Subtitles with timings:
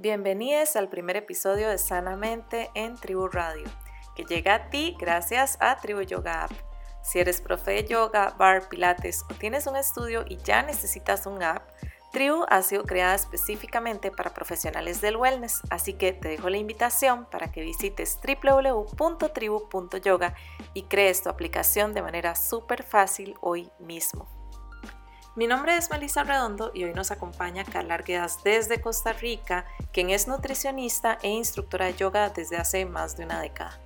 [0.00, 3.64] Bienvenidos al primer episodio de Sanamente en Tribu Radio,
[4.14, 6.52] que llega a ti gracias a Tribu Yoga App.
[7.02, 11.42] Si eres profe de yoga, bar, pilates o tienes un estudio y ya necesitas un
[11.42, 11.68] app,
[12.12, 17.26] Tribu ha sido creada específicamente para profesionales del wellness, así que te dejo la invitación
[17.28, 20.36] para que visites www.tribu.yoga
[20.74, 24.37] y crees tu aplicación de manera súper fácil hoy mismo.
[25.38, 30.10] Mi nombre es Melissa Redondo y hoy nos acompaña Carla Arguedas desde Costa Rica, quien
[30.10, 33.78] es nutricionista e instructora de yoga desde hace más de una década.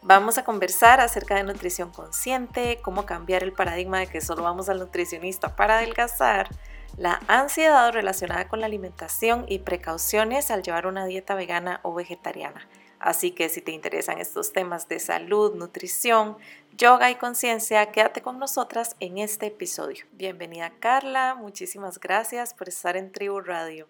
[0.00, 4.70] Vamos a conversar acerca de nutrición consciente, cómo cambiar el paradigma de que solo vamos
[4.70, 6.48] al nutricionista para adelgazar,
[6.96, 12.66] la ansiedad relacionada con la alimentación y precauciones al llevar una dieta vegana o vegetariana.
[13.00, 16.36] Así que si te interesan estos temas de salud, nutrición,
[16.76, 20.04] yoga y conciencia, quédate con nosotras en este episodio.
[20.12, 23.88] Bienvenida Carla, muchísimas gracias por estar en Tribu Radio.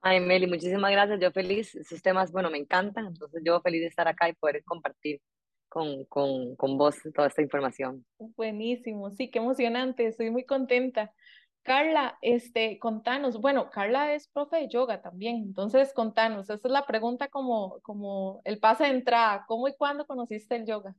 [0.00, 1.20] Ay, Meli, muchísimas gracias.
[1.20, 1.74] Yo feliz.
[1.76, 3.06] Esos temas, bueno, me encantan.
[3.06, 5.20] Entonces, yo feliz de estar acá y poder compartir
[5.68, 8.04] con, con, con vos toda esta información.
[8.36, 9.10] Buenísimo.
[9.10, 10.06] Sí, qué emocionante.
[10.06, 11.12] Estoy muy contenta.
[11.68, 16.86] Carla, este, contanos, bueno, Carla es profe de yoga también, entonces contanos, esa es la
[16.86, 20.94] pregunta como, como el pase de entrada, ¿cómo y cuándo conociste el yoga?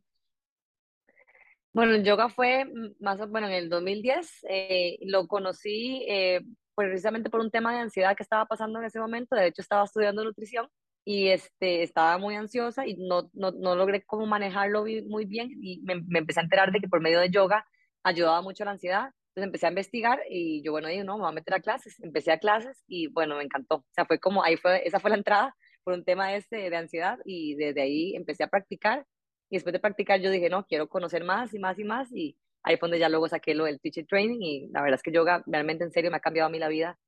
[1.74, 6.42] Bueno, el yoga fue más, bueno, en el 2010, eh, lo conocí eh,
[6.76, 9.86] precisamente por un tema de ansiedad que estaba pasando en ese momento, de hecho estaba
[9.86, 10.68] estudiando nutrición
[11.04, 15.82] y este, estaba muy ansiosa y no, no, no logré cómo manejarlo muy bien y
[15.82, 17.66] me, me empecé a enterar de que por medio de yoga
[18.04, 19.10] ayudaba mucho la ansiedad
[19.40, 22.00] entonces empecé a investigar y yo, bueno, digo, no, me voy a meter a clases.
[22.02, 23.78] Empecé a clases y bueno, me encantó.
[23.78, 26.76] O sea, fue como, ahí fue, esa fue la entrada por un tema este de
[26.76, 29.06] ansiedad y desde ahí empecé a practicar.
[29.50, 32.12] Y después de practicar yo dije, no, quiero conocer más y más y más.
[32.12, 35.04] Y ahí fue donde ya luego saqué lo del teacher training y la verdad es
[35.04, 37.00] que yoga realmente en serio me ha cambiado a mí la vida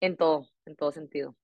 [0.00, 1.36] en todo, en todo sentido.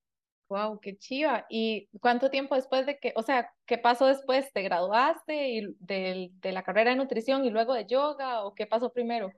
[0.49, 1.45] Wow, qué chiva.
[1.51, 4.53] ¿Y cuánto tiempo después de que, o sea, qué pasó después?
[4.53, 8.67] ¿Te graduaste y de, de la carrera de nutrición y luego de yoga o qué
[8.67, 9.33] pasó primero?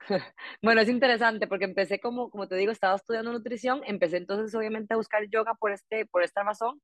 [0.62, 4.94] Bueno, es interesante porque empecé como, como te digo, estaba estudiando nutrición, empecé entonces obviamente
[4.94, 6.80] a buscar yoga por, este, por esta razón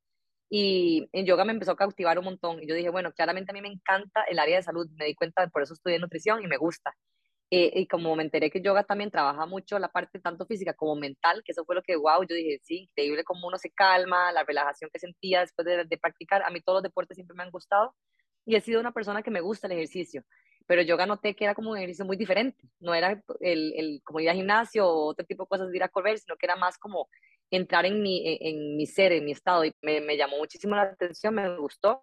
[0.51, 3.55] y en yoga me empezó a cautivar un montón y yo dije, bueno, claramente a
[3.55, 6.47] mí me encanta el área de salud, me di cuenta, por eso estudié nutrición y
[6.49, 6.95] me gusta.
[7.51, 10.97] Eh, y como me enteré que yoga también trabaja mucho la parte tanto física como
[10.97, 14.33] mental, que eso fue lo que, wow, yo dije, sí, increíble cómo uno se calma,
[14.33, 17.45] la relajación que sentía después de, de practicar, a mí todos los deportes siempre me
[17.45, 17.95] han gustado
[18.47, 20.25] y he sido una persona que me gusta el ejercicio
[20.67, 24.21] pero yoga noté que era como un ejercicio muy diferente, no era el, el como
[24.21, 26.57] ir al gimnasio o otro tipo de cosas de ir a correr, sino que era
[26.57, 27.09] más como
[27.51, 30.83] entrar en mi, en, mi ser, en mi estado, y me, me, llamó muchísimo la
[30.83, 32.01] atención, me gustó.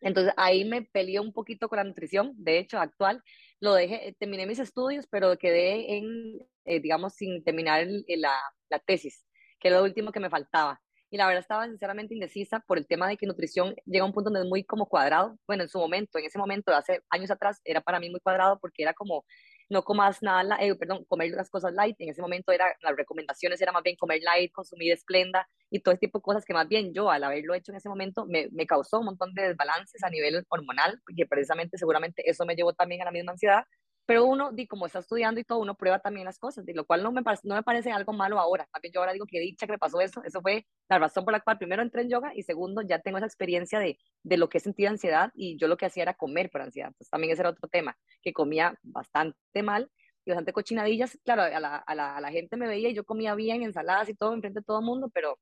[0.00, 3.22] Entonces ahí me peleé un poquito con la nutrición, de hecho, actual,
[3.60, 8.38] lo dejé, terminé mis estudios, pero quedé en, eh, digamos, sin terminar la,
[8.68, 9.26] la tesis,
[9.58, 10.80] que era lo último que me faltaba
[11.10, 14.12] y la verdad estaba sinceramente indecisa por el tema de que nutrición llega a un
[14.12, 15.38] punto donde es muy como cuadrado.
[15.46, 18.58] Bueno, en su momento, en ese momento, hace años atrás, era para mí muy cuadrado
[18.60, 19.24] porque era como
[19.68, 21.96] no comas nada, eh, perdón, comer las cosas light.
[21.98, 25.92] En ese momento era, las recomendaciones era más bien comer light, consumir esplenda y todo
[25.94, 28.48] este tipo de cosas que más bien yo al haberlo hecho en ese momento me,
[28.52, 32.72] me causó un montón de desbalances a nivel hormonal, porque precisamente seguramente eso me llevó
[32.74, 33.64] también a la misma ansiedad
[34.06, 36.86] pero uno, di, como está estudiando y todo, uno prueba también las cosas, de lo
[36.86, 38.68] cual no me, no me parece algo malo ahora.
[38.72, 40.22] También yo ahora digo que dicha que me pasó eso.
[40.24, 43.18] Eso fue la razón por la cual primero entré en yoga y segundo ya tengo
[43.18, 46.14] esa experiencia de, de lo que he sentido ansiedad y yo lo que hacía era
[46.14, 46.88] comer por ansiedad.
[46.88, 49.90] Entonces también ese era otro tema, que comía bastante mal
[50.24, 51.18] y bastante cochinadillas.
[51.24, 54.08] Claro, a la, a la, a la gente me veía y yo comía bien, ensaladas
[54.08, 55.38] y todo enfrente de todo el mundo, pero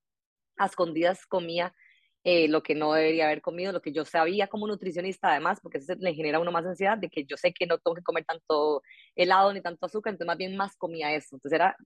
[0.56, 1.74] a escondidas comía
[2.24, 5.78] eh, lo que no debería haber comido, lo que yo sabía como nutricionista además, porque
[5.78, 8.02] eso le genera a uno más ansiedad de que yo sé que no tengo que
[8.02, 8.82] comer tanto
[9.14, 11.36] helado ni tanto azúcar, entonces más bien más comía eso.
[11.36, 11.76] Entonces era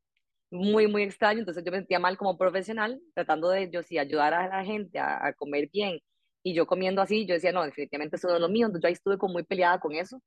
[0.51, 4.33] muy, muy extraño, entonces yo me sentía mal como profesional, tratando de yo sí ayudar
[4.35, 6.01] a la gente a, comer bien
[6.43, 8.89] y yo comiendo así, yo decía, no, definitivamente eso no es lo mío, entonces yo
[8.89, 10.23] ahí estuve como muy peleada con eso,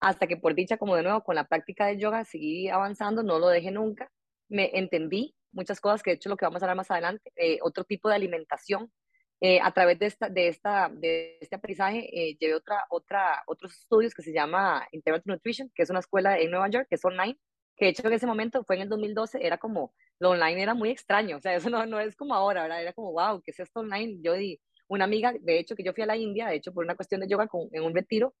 [0.00, 3.38] hasta que por dicha, como de nuevo, con la práctica de yoga seguí avanzando, no
[3.38, 4.10] lo dejé nunca,
[4.48, 7.58] me entendí muchas cosas que de hecho lo que vamos a hablar más adelante, eh,
[7.62, 8.92] otro tipo de alimentación
[9.40, 13.72] eh, a través de, esta, de, esta, de este aprendizaje eh, llevé otra, otra, otros
[13.78, 17.04] estudios que se llama Integrated Nutrition, que es una escuela en Nueva York, que es
[17.04, 17.38] online,
[17.76, 20.72] que de hecho en ese momento fue en el 2012, era como, lo online era
[20.72, 22.80] muy extraño, o sea, eso no, no es como ahora, ¿verdad?
[22.80, 24.18] Era como, wow, ¿qué es esto online?
[24.22, 26.84] Yo di una amiga, de hecho, que yo fui a la India, de hecho, por
[26.84, 28.34] una cuestión de yoga con, en un retiro,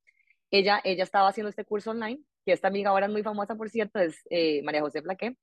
[0.50, 3.68] ella, ella estaba haciendo este curso online, que esta amiga ahora es muy famosa, por
[3.68, 5.36] cierto, es eh, María José Plaqué,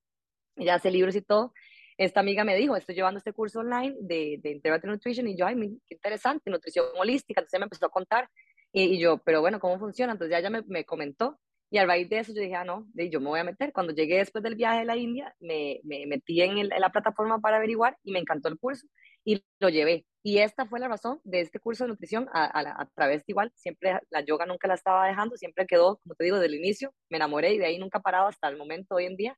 [0.55, 1.53] ella hace libros y todo,
[1.97, 5.45] esta amiga me dijo, estoy llevando este curso online de, de Integrated Nutrition y yo,
[5.45, 5.55] ay,
[5.85, 8.29] qué interesante, nutrición holística, entonces me empezó a contar
[8.73, 10.13] y, yo, pero bueno, ¿cómo funciona?
[10.13, 12.87] Entonces ya ella me, me, comentó Y a raíz de eso yo dije, ah, no,
[12.95, 13.71] yo me voy a meter.
[13.71, 17.57] Cuando llegué después del viaje a la India, me, me metí en, la plataforma para
[17.57, 18.87] averiguar y me encantó el curso
[19.23, 20.05] y lo llevé.
[20.23, 23.51] Y esta fue la razón de este curso de nutrición a, a, través de igual,
[23.55, 27.17] siempre la yoga nunca la estaba dejando, siempre quedó, como te digo, del inicio, me
[27.17, 29.37] enamoré y de ahí nunca he parado hasta el momento hoy en día.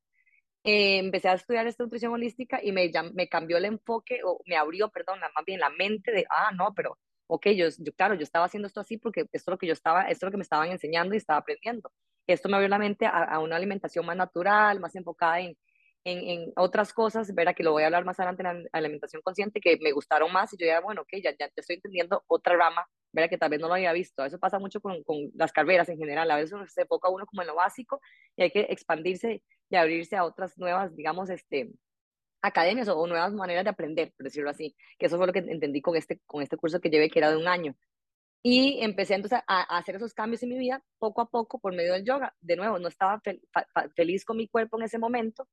[0.67, 4.57] Eh, empecé a estudiar esta nutrición holística y me, me cambió el enfoque, o me
[4.57, 6.97] abrió, perdón, más bien la mente de, ah, no, pero,
[7.27, 10.03] ok, yo, claro, yo estaba haciendo esto así porque esto es lo que yo estaba,
[10.03, 11.91] esto es lo que me estaban enseñando y estaba aprendiendo.
[12.25, 15.55] Esto me abrió la mente a, una alimentación más natural, más enfocada en,
[16.05, 19.59] en, otras cosas, verá que lo voy a hablar más adelante en la alimentación consciente,
[19.59, 22.87] que me gustaron más y yo ya, bueno, ok, ya, ya estoy entendiendo otra rama,
[23.11, 24.23] verá que tal vez no lo había visto.
[24.23, 27.41] Eso pasa mucho con, con las carreras en general, a veces se enfoca uno como
[27.41, 27.99] en lo básico
[28.35, 31.71] y hay que expandirse y abrirse a otras nuevas, digamos, este,
[32.45, 35.81] academias o, nuevas maneras de aprender, por decirlo así, que eso fue lo que entendí
[35.81, 37.75] con este, con este curso que llevé, que era de un año.
[38.43, 41.93] Y empecé entonces a, hacer esos cambios en mi vida poco a poco por medio
[41.93, 42.35] del yoga.
[42.41, 43.19] De nuevo, no estaba
[43.95, 45.47] feliz con mi cuerpo en ese momento,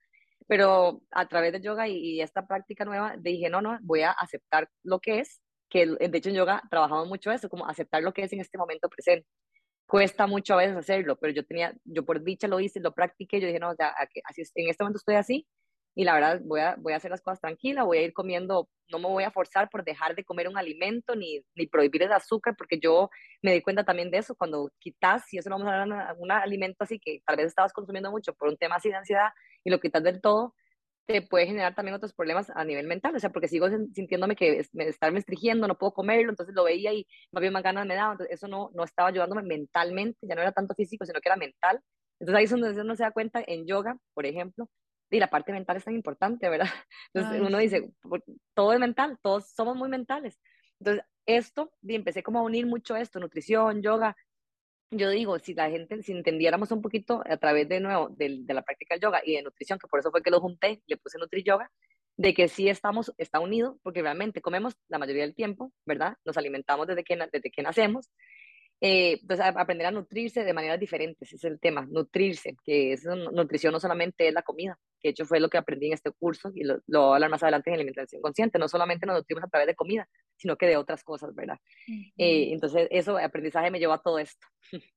[0.52, 4.68] pero a través del yoga y, esta práctica nueva dije, no, no, voy a aceptar
[4.82, 5.40] lo que es,
[5.70, 8.58] que de hecho en yoga trabajamos mucho eso, como aceptar lo que es en este
[8.58, 9.26] momento presente.
[9.86, 13.40] Cuesta mucho a veces hacerlo, pero yo tenía, yo por dicha lo hice, lo practiqué,
[13.40, 13.94] yo dije, no, o sea,
[14.24, 15.46] así, en este momento estoy así,
[15.94, 18.68] y la verdad voy a, voy a hacer las cosas tranquila, voy a ir comiendo,
[18.88, 22.12] no me voy a forzar por dejar de comer un alimento ni, ni prohibir el
[22.12, 23.10] azúcar, porque yo
[23.42, 26.32] me di cuenta también de eso, cuando quitas, si eso no vamos a hablar un
[26.32, 29.30] alimento así que tal vez estabas consumiendo mucho por un tema así de ansiedad
[29.64, 30.54] y lo quitas del todo,
[31.06, 34.64] te puede generar también otros problemas a nivel mental, o sea, porque sigo sintiéndome que
[34.72, 37.94] me estarme restringiendo, no puedo comerlo, entonces lo veía y más bien más ganas me
[37.94, 41.28] daba, entonces eso no, no estaba ayudándome mentalmente, ya no era tanto físico, sino que
[41.28, 41.80] era mental.
[42.20, 44.68] Entonces ahí es donde uno se da cuenta en yoga, por ejemplo,
[45.12, 46.66] y la parte mental es tan importante, ¿verdad?
[47.14, 47.90] Entonces uno dice,
[48.54, 50.40] todo es mental, todos somos muy mentales.
[50.80, 54.16] Entonces esto, y empecé como a unir mucho esto, nutrición, yoga.
[54.90, 58.54] Yo digo, si la gente, si entendiéramos un poquito a través de nuevo de, de
[58.54, 60.96] la práctica del yoga y de nutrición, que por eso fue que lo junté, le
[60.96, 61.70] puse Nutri Yoga,
[62.16, 66.16] de que sí estamos, está unido, porque realmente comemos la mayoría del tiempo, ¿verdad?
[66.24, 68.10] Nos alimentamos desde que, desde que nacemos,
[68.84, 73.04] eh, entonces, aprender a nutrirse de maneras diferentes, ese es el tema, nutrirse, que es,
[73.04, 76.12] nutrición no solamente es la comida, que de hecho fue lo que aprendí en este
[76.12, 79.16] curso y lo, lo voy a hablar más adelante en alimentación consciente, no solamente nos
[79.16, 81.58] nutrimos a través de comida, sino que de otras cosas, ¿verdad?
[81.88, 84.46] Eh, entonces, eso, aprendizaje me llevó a todo esto.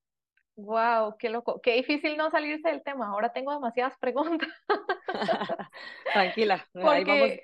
[0.57, 3.09] Wow, qué loco, qué difícil no salirse del tema.
[3.09, 4.49] Ahora tengo demasiadas preguntas.
[6.13, 7.43] Tranquila, Porque,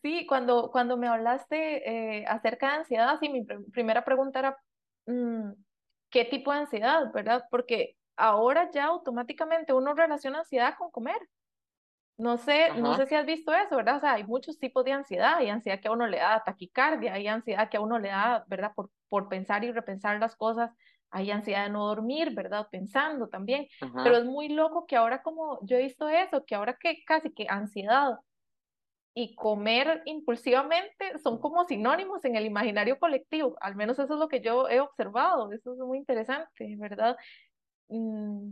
[0.00, 4.56] Sí, cuando, cuando me hablaste eh, acerca de ansiedad, sí, mi primera pregunta era
[5.06, 5.52] Mm,
[6.10, 7.44] qué tipo de ansiedad, ¿verdad?
[7.50, 11.18] Porque ahora ya automáticamente uno relaciona ansiedad con comer.
[12.22, 13.96] No sé, no sé si has visto eso, ¿verdad?
[13.96, 15.36] O sea, hay muchos tipos de ansiedad.
[15.38, 18.44] Hay ansiedad que a uno le da taquicardia, hay ansiedad que a uno le da,
[18.48, 18.72] ¿verdad?
[18.76, 20.70] Por, por pensar y repensar las cosas.
[21.10, 22.68] Hay ansiedad de no dormir, ¿verdad?
[22.70, 23.66] Pensando también.
[24.02, 27.32] Pero es muy loco que ahora como yo he visto eso, que ahora que casi
[27.34, 28.18] que ansiedad
[29.14, 34.28] y comer impulsivamente son como sinónimos en el imaginario colectivo, al menos eso es lo
[34.28, 37.16] que yo he observado, eso es muy interesante, ¿verdad?
[37.88, 38.50] Mm,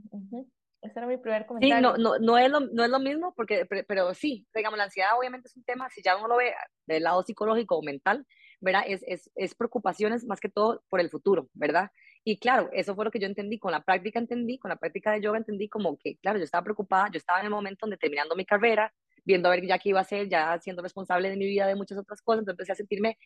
[0.82, 1.77] Ese era mi primer comentario.
[1.77, 4.85] Sí, no, no, no, es lo, no es lo mismo, porque, pero, sí, digamos, la
[4.85, 6.55] ansiedad obviamente es un tema, si ya uno lo ve
[6.87, 8.27] del lado psicológico o mental,
[8.61, 8.85] ¿verdad?
[8.87, 11.91] Es, es, es preocupaciones más que todo por el futuro, ¿verdad?
[12.25, 15.12] Y claro, eso fue lo que yo entendí, con la práctica entendí, con la práctica
[15.12, 17.97] de yoga entendí como que, claro, yo estaba preocupada, yo estaba en el momento donde
[17.97, 18.93] terminando mi carrera,
[19.25, 21.76] viendo a ver ya qué iba a hacer, ya siendo responsable de mi vida, de
[21.76, 23.19] muchas otras cosas, entonces empecé a sentirme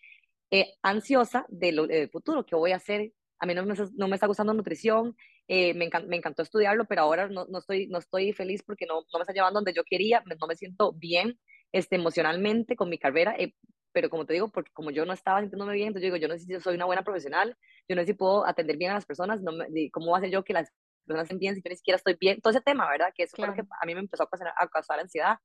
[0.50, 3.12] eh, ansiosa de lo, del futuro, qué voy a hacer.
[3.38, 5.16] A mí no me, no me está gustando nutrición,
[5.48, 9.02] eh, me, me, encantó estudiarlo, pero ahora no, no, estoy, no estoy feliz porque no,
[9.12, 11.38] no me está llevando donde yo quería, no me siento bien
[11.72, 13.52] este, emocionalmente con mi carrera, eh,
[13.92, 16.28] pero como te digo, porque como yo no estaba sintiéndome bien, entonces yo digo, yo
[16.28, 17.56] no sé si soy una buena profesional,
[17.88, 19.52] yo no sé si puedo atender bien a las personas, no
[19.92, 20.72] ¿cómo va a ser yo que las
[21.06, 22.40] personas estén bien si yo ni siquiera estoy bien?
[22.40, 23.12] Todo ese tema, ¿verdad?
[23.14, 23.54] Que eso claro.
[23.54, 25.38] que a mí me empezó a causar, a causar ansiedad.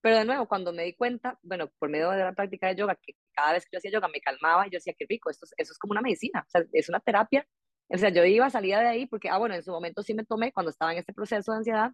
[0.00, 2.96] Pero de nuevo, cuando me di cuenta, bueno, por medio de la práctica de yoga,
[2.96, 5.46] que cada vez que yo hacía yoga me calmaba y yo decía, qué rico, esto,
[5.56, 7.46] eso es como una medicina, es una terapia.
[7.88, 10.24] O sea, yo iba, salía de ahí porque, ah, bueno, en su momento sí me
[10.24, 11.92] tomé, cuando estaba en este proceso de ansiedad,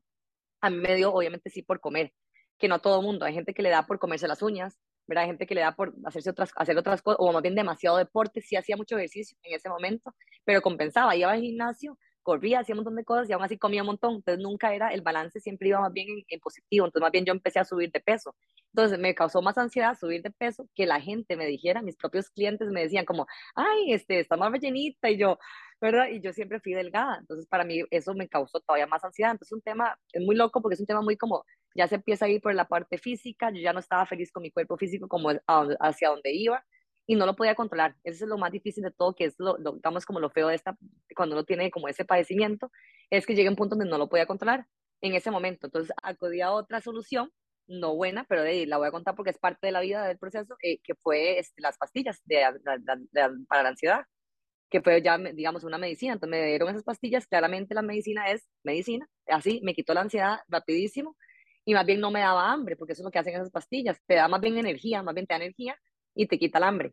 [0.61, 2.13] a mí me dio, obviamente, sí, por comer,
[2.59, 5.25] que no a todo mundo, hay gente que le da por comerse las uñas, ¿verdad?
[5.25, 7.97] Hay gente que le da por hacerse otras, hacer otras cosas, o más bien demasiado
[7.99, 12.75] deporte, sí hacía mucho ejercicio en ese momento, pero compensaba, iba al gimnasio, corría, hacía
[12.75, 14.17] un montón de cosas y aún así comía un montón.
[14.17, 16.87] Entonces nunca era, el balance siempre iba más bien en, positivo.
[16.87, 18.35] Entonces más bien yo empecé a subir de peso.
[18.73, 22.31] Entonces me causó más ansiedad subir de peso que la gente me dijera, mis propios
[22.31, 25.39] clientes me decían como, ay, este, está más rellenita y yo,
[25.81, 26.09] ¿verdad?
[26.09, 27.19] Y yo siempre fui delgada.
[27.21, 29.33] Entonces para mí eso me causó todavía más ansiedad.
[29.33, 31.45] Entonces un tema, es muy loco porque es un tema muy como,
[31.77, 34.43] ya se empieza a ir por la parte física, yo ya no estaba feliz con
[34.43, 35.31] mi cuerpo físico como
[35.81, 36.65] hacia donde iba
[37.07, 37.97] y no lo podía controlar.
[38.05, 40.55] Eso es lo más difícil de todo, que es lo, digamos como lo feo de
[40.55, 40.77] esta,
[41.17, 42.71] cuando uno tiene como ese padecimiento,
[43.11, 44.67] es que llega un punto donde no lo podía controlar
[45.01, 45.67] en ese momento.
[45.67, 47.31] Entonces acudí a otra solución,
[47.67, 50.19] no buena, pero de, la voy a contar porque es parte de la vida del
[50.19, 52.43] proceso, eh, que fue este, las pastillas de,
[53.49, 54.05] para la ansiedad,
[54.71, 56.15] que fue ya, digamos, una medicina.
[56.15, 60.39] Entonces me dieron esas pastillas, claramente la medicina es medicina, así me quitó la ansiedad
[60.49, 61.17] rapidísimo
[61.67, 63.99] y más bien no me daba hambre, porque eso es lo que hacen esas pastillas,
[64.07, 65.79] te da más bien energía, más bien te da energía
[66.15, 66.93] y te quita el hambre.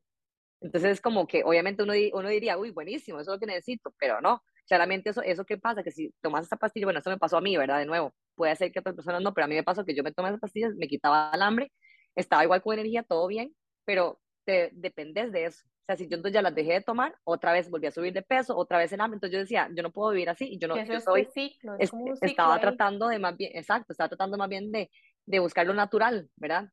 [0.61, 3.93] Entonces es como que obviamente uno, uno diría, uy, buenísimo, eso es lo que necesito,
[3.97, 7.17] pero no, claramente eso, eso qué pasa, que si tomas esa pastilla, bueno, eso me
[7.17, 7.79] pasó a mí, ¿verdad?
[7.79, 9.95] De nuevo, puede ser que a otras personas no, pero a mí me pasó que
[9.95, 11.71] yo me tomé esas pastillas, me quitaba el hambre,
[12.15, 15.63] estaba igual con energía, todo bien, pero te dependes de eso.
[15.65, 18.13] O sea, si yo entonces ya las dejé de tomar, otra vez volví a subir
[18.13, 20.59] de peso, otra vez el hambre, entonces yo decía, yo no puedo vivir así, y
[20.59, 23.93] yo no, yo soy, ciclo, es como un ciclo estaba tratando de más bien, exacto,
[23.93, 24.91] estaba tratando más bien de,
[25.25, 26.69] de buscar lo natural, ¿verdad?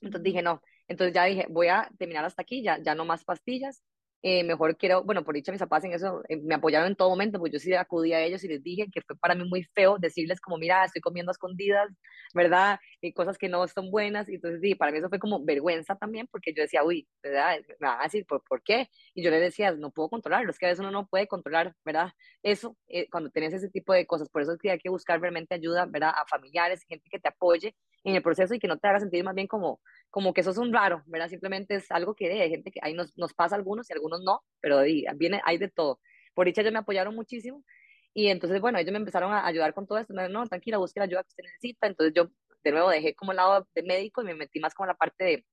[0.00, 3.24] Entonces dije, no, entonces ya dije, voy a terminar hasta aquí, ya, ya no más
[3.24, 3.82] pastillas,
[4.22, 7.08] eh, mejor quiero, bueno, por dicho mis papás en eso, eh, me apoyaron en todo
[7.10, 9.62] momento, pues yo sí acudí a ellos y les dije que fue para mí muy
[9.74, 11.90] feo decirles como, mira, estoy comiendo a escondidas,
[12.34, 12.80] ¿verdad?
[13.00, 15.96] Y cosas que no son buenas, y entonces sí, para mí eso fue como vergüenza
[15.96, 17.58] también, porque yo decía, uy, ¿verdad?
[17.78, 18.88] Me van a decir, ¿por, ¿por qué?
[19.14, 21.74] Y yo les decía, no puedo controlarlo, es que a veces uno no puede controlar,
[21.84, 22.10] ¿verdad?
[22.42, 25.20] Eso, eh, cuando tienes ese tipo de cosas, por eso es que hay que buscar
[25.20, 26.10] realmente ayuda, ¿verdad?
[26.16, 29.24] A familiares, gente que te apoye en el proceso y que no te haga sentir
[29.24, 31.28] más bien como como que eso es un raro, ¿verdad?
[31.28, 33.96] Simplemente es algo que hay gente que ahí nos, nos pasa a algunos y a
[33.96, 34.80] algunos no, pero
[35.16, 36.00] viene, hay de todo.
[36.32, 37.64] Por dicha ellos me apoyaron muchísimo
[38.14, 40.14] y entonces, bueno, ellos me empezaron a ayudar con todo esto.
[40.14, 41.86] Me dijeron, no, tranquila, busque la ayuda que usted necesita.
[41.86, 42.30] Entonces yo
[42.64, 45.24] de nuevo dejé como el lado de médico y me metí más como la parte
[45.24, 45.46] de,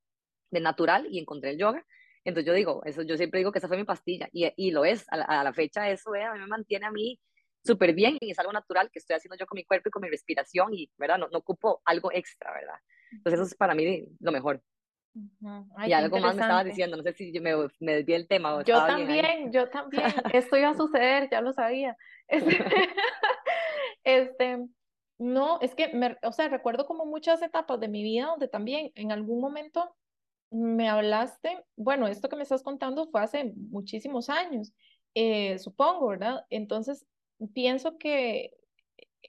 [0.52, 1.86] de natural y encontré el yoga.
[2.24, 4.86] Entonces yo digo, eso yo siempre digo que esa fue mi pastilla y, y lo
[4.86, 7.20] es, a la, a la fecha eso eh, a mí me mantiene a mí
[7.64, 10.02] súper bien y es algo natural que estoy haciendo yo con mi cuerpo y con
[10.02, 11.18] mi respiración y, ¿verdad?
[11.18, 12.76] No, no ocupo algo extra, ¿verdad?
[13.12, 14.62] Entonces eso es para mí lo mejor.
[15.86, 18.64] y algo más me estaba diciendo, no sé si me, me desvié el tema.
[18.64, 20.04] yo también, yo también,
[20.34, 21.98] esto iba a suceder, ya lo sabía.
[22.30, 22.58] Este,
[24.06, 24.66] este,
[25.20, 28.92] no, es que, me, o sea, recuerdo como muchas etapas de mi vida donde también
[28.96, 29.94] en algún momento
[30.50, 34.72] me hablaste, bueno, esto que me estás contando fue hace muchísimos años,
[35.16, 36.46] eh, supongo, ¿verdad?
[36.50, 37.06] Entonces,
[37.48, 38.52] pienso que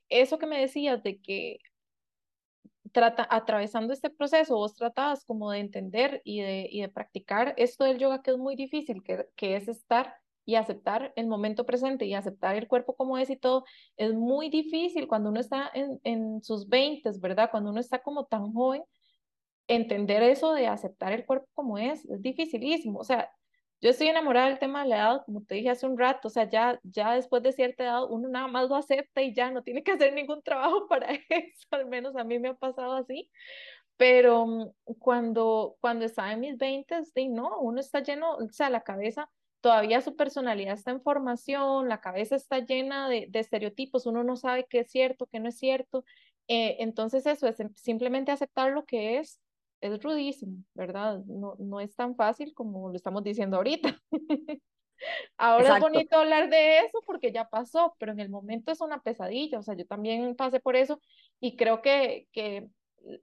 [0.09, 1.59] eso que me decías de que
[2.93, 7.85] trata, atravesando este proceso, vos tratabas como de entender y de, y de practicar esto
[7.85, 10.15] del yoga que es muy difícil, que, que es estar
[10.47, 13.65] y aceptar el momento presente y aceptar el cuerpo como es y todo,
[13.97, 17.51] es muy difícil cuando uno está en, en sus veintes, ¿verdad?
[17.51, 18.85] Cuando uno está como tan joven,
[19.67, 22.99] entender eso de aceptar el cuerpo como es, es dificilísimo.
[22.99, 23.31] O sea,
[23.85, 26.31] yo estoy enamorada del tema de la edad, como te dije hace un rato, o
[26.31, 29.63] sea, ya, ya después de cierta edad uno nada más lo acepta y ya no
[29.63, 33.31] tiene que hacer ningún trabajo para eso, al menos a mí me ha pasado así.
[33.99, 38.81] Pero mm, cuando, cuando estaba en mis 20, no, uno está lleno, o sea, la
[38.81, 44.25] cabeza, todavía su personalidad está en formación, la cabeza está llena de, de estereotipos, uno
[44.25, 46.05] no sabe qué es cierto, qué no es cierto.
[46.49, 49.41] Eh, entonces eso es simplemente aceptar lo que es
[49.85, 51.21] es rudísimo, ¿verdad?
[51.27, 54.01] No, no es tan fácil como lo estamos diciendo ahorita.
[55.37, 59.01] Ahora es bonito hablar de eso porque ya pasó, pero en el momento es una
[59.01, 61.01] pesadilla, o sea, yo también pasé por eso
[61.41, 62.69] y creo que, que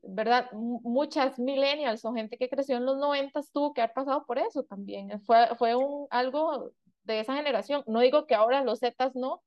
[0.04, 0.52] ¿verdad?
[0.52, 4.64] Muchas millennials o gente que creció en los noventas tuvo que haber pasado por eso
[4.64, 5.20] también.
[5.22, 6.72] Fue, fue un, algo
[7.04, 7.84] de esa generación.
[7.88, 9.42] No digo que ahora los Zetas no,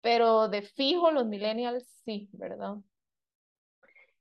[0.00, 2.76] pero de fijo los millennials sí, ¿verdad?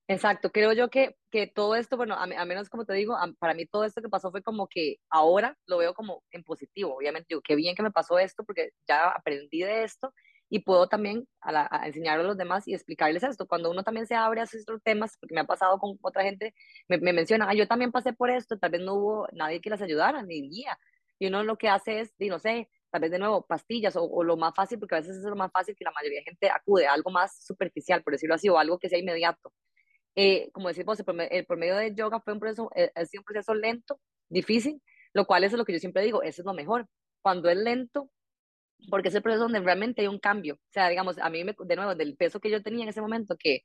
[0.08, 3.66] Exacto, creo yo que, que todo esto, bueno, a, menos como te digo, para mí
[3.66, 7.42] todo esto que pasó fue como que ahora lo veo como en positivo, obviamente, digo,
[7.42, 10.14] qué bien que me pasó esto porque ya aprendí de esto
[10.50, 13.48] y puedo también a, enseñarlo a los demás y explicarles esto.
[13.48, 16.54] Cuando uno también se abre a estos temas, porque me ha pasado con otra gente,
[16.90, 19.70] me, me menciona, ah, yo también pasé por esto, tal vez no hubo nadie que
[19.70, 20.78] las ayudara, ni guía,
[21.18, 24.24] y uno lo que hace es, no sé, tal vez de nuevo pastillas o, o,
[24.24, 26.50] lo más fácil, porque a veces es lo más fácil que la mayoría de gente
[26.50, 29.52] acude a algo más superficial, por decirlo así, o algo que sea inmediato.
[30.16, 31.00] Eh, como decimos,
[31.32, 34.82] el, por medio de yoga fue un proceso, eh, ha sido un proceso lento, difícil,
[35.14, 36.88] lo cual es lo que yo siempre digo, eso es lo mejor.
[37.22, 38.10] Cuando es lento,
[38.90, 40.56] porque es el proceso donde realmente hay un cambio.
[40.56, 43.02] O sea, digamos, a mí, me, de nuevo, del peso que yo tenía en ese
[43.02, 43.62] momento, que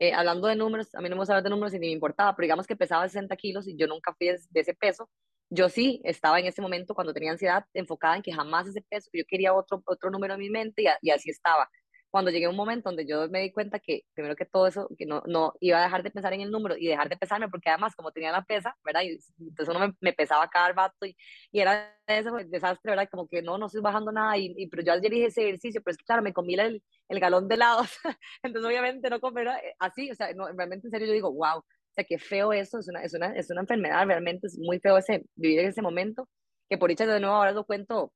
[0.00, 1.92] eh, hablando de números, a mí no me gusta hablar de números y ni me
[1.92, 5.10] importaba, pero digamos que pesaba 60 kilos y yo nunca fui de, ese peso.
[5.50, 9.10] Yo sí estaba en ese momento cuando tenía ansiedad enfocada en que jamás ese peso,
[9.12, 11.70] yo quería otro, otro número en mi mente y, y así estaba
[12.10, 14.88] cuando llegué a un momento donde yo me di cuenta que, primero que todo eso,
[14.96, 17.48] que no, no iba a dejar de pensar en el número y dejar de pesarme,
[17.48, 19.02] porque además, como tenía la pesa, ¿verdad?
[19.02, 21.16] Y entonces uno me, pesaba cada rato y,
[21.52, 23.08] y era ese desastre, ¿verdad?
[23.10, 25.82] Como que no, no estoy bajando nada, y, y pero yo ayer dije ese ejercicio,
[25.84, 27.90] pero es que claro, me comí el, el galón de helados,
[28.42, 31.62] entonces obviamente no comer eh, así, o sea, no, realmente en serio yo digo, wow,
[31.98, 34.96] sea, qué feo eso, es una, es una, es una enfermedad, realmente es muy feo
[34.98, 36.28] ese, vivir en ese momento,
[36.68, 38.12] que por dicha de nuevo ahora lo cuento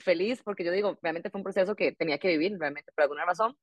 [0.00, 3.24] feliz, porque yo digo, realmente fue un proceso que tenía que vivir, realmente por alguna
[3.24, 3.56] razón,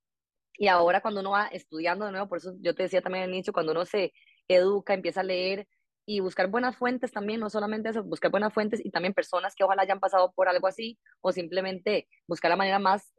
[0.57, 3.29] y ahora cuando uno va estudiando de nuevo, por eso yo te decía también al
[3.29, 4.13] inicio, cuando uno se
[4.47, 5.67] educa, empieza a leer
[6.05, 9.63] y buscar buenas fuentes también, no solamente eso, buscar buenas fuentes y también personas que
[9.63, 13.13] ojalá hayan pasado por algo así, o simplemente buscar la manera más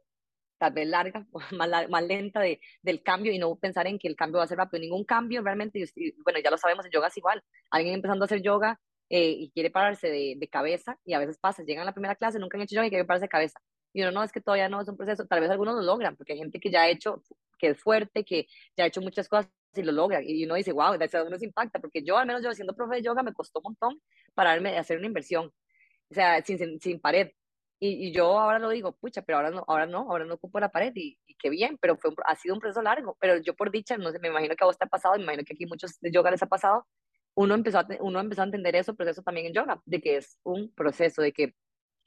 [0.59, 4.15] tal vez larga, más, más lenta de, del cambio y no pensar en que el
[4.15, 4.81] cambio va a ser rápido.
[4.81, 7.43] Ningún cambio realmente, y, bueno, ya lo sabemos, en yoga es igual.
[7.71, 11.37] Alguien empezando a hacer yoga eh, y quiere pararse de, de, cabeza y a veces
[11.39, 13.59] pasa, llegan a la primera clase, nunca han hecho yoga y quieren pararse de cabeza.
[13.93, 16.15] Y uno no, es que todavía no es un proceso, tal vez algunos lo logran,
[16.15, 17.23] porque hay gente que ya ha hecho,
[17.57, 18.47] que es fuerte, que
[18.77, 20.21] ya ha hecho muchas cosas y lo logra.
[20.21, 22.95] Y uno dice, wow, de uno se impacta, porque yo, al menos yo siendo profe
[22.97, 24.01] de yoga, me costó un montón
[24.35, 25.51] pararme de hacer una inversión,
[26.11, 27.31] o sea, sin, sin pared.
[27.81, 30.69] Y, yo ahora lo digo, pucha, pero ahora no, ahora no, ahora no ocupo la
[30.69, 33.17] pared y, qué bien, pero fue ha sido un proceso largo.
[33.21, 35.23] Pero yo por dicha, no sé, me imagino que a vos te ha pasado, me
[35.23, 36.85] imagino que aquí muchos de yoga les ha pasado,
[37.35, 40.39] uno empezó, a, uno empezó a entender eso, proceso también en yoga, de que es
[40.43, 41.55] un proceso, de que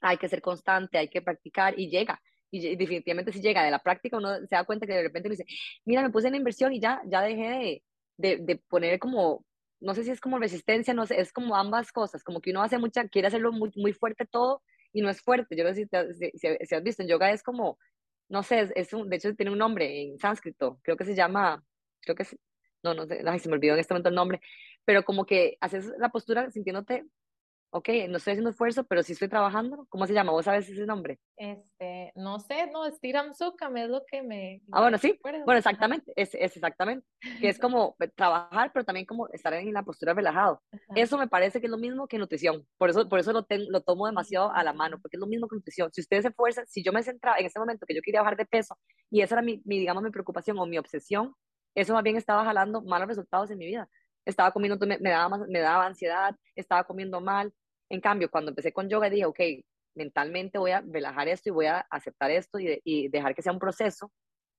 [0.00, 2.20] hay que ser constante, hay que practicar y llega.
[2.50, 5.36] Y definitivamente si llega de la práctica, uno se da cuenta que de repente uno
[5.36, 5.46] dice,
[5.84, 9.44] mira, me puse en inversión y ya, ya dejé de, de, de poner como
[9.82, 12.62] no sé si es como resistencia, no sé, es como ambas cosas, como que uno
[12.62, 14.62] hace mucha, quiere hacerlo muy, muy fuerte todo
[14.92, 15.56] y no es fuerte.
[15.56, 17.78] Yo no sé si, si, has visto, en yoga es como,
[18.28, 21.62] no sé, es, un, de hecho tiene un nombre en sánscrito, creo que se llama,
[22.00, 22.36] creo que es,
[22.82, 24.40] no, no sé, ay, se me olvidó en este momento el nombre,
[24.84, 27.06] pero como que haces la postura sintiéndote
[27.74, 29.86] ok, no estoy haciendo esfuerzo, pero sí estoy trabajando.
[29.88, 30.32] ¿Cómo se llama?
[30.32, 31.18] ¿Vos sabes ese nombre?
[31.36, 34.60] Este, no sé, no, Stiram Sukam es lo que me...
[34.70, 37.06] Ah, bueno, sí, bueno, exactamente, es, es, exactamente,
[37.40, 40.62] que es como trabajar, pero también como estar en la postura relajado.
[40.94, 43.80] Eso me parece que es lo mismo que nutrición, por eso, por eso lo, lo
[43.80, 45.90] tomo demasiado a la mano, porque es lo mismo que nutrición.
[45.92, 48.36] Si ustedes se esfuerzan, si yo me centraba en ese momento que yo quería bajar
[48.36, 48.78] de peso,
[49.10, 51.34] y esa era mi, mi digamos, mi preocupación o mi obsesión,
[51.74, 53.88] eso más bien estaba jalando malos resultados en mi vida
[54.24, 57.52] estaba comiendo, me, daba, me daba ansiedad, estaba comiendo mal,
[57.92, 59.38] en cambio, cuando empecé con yoga dije, ok,
[59.94, 63.58] mentalmente voy a relajar esto y voy a aceptar esto y, dejar que sea un
[63.58, 64.10] proceso.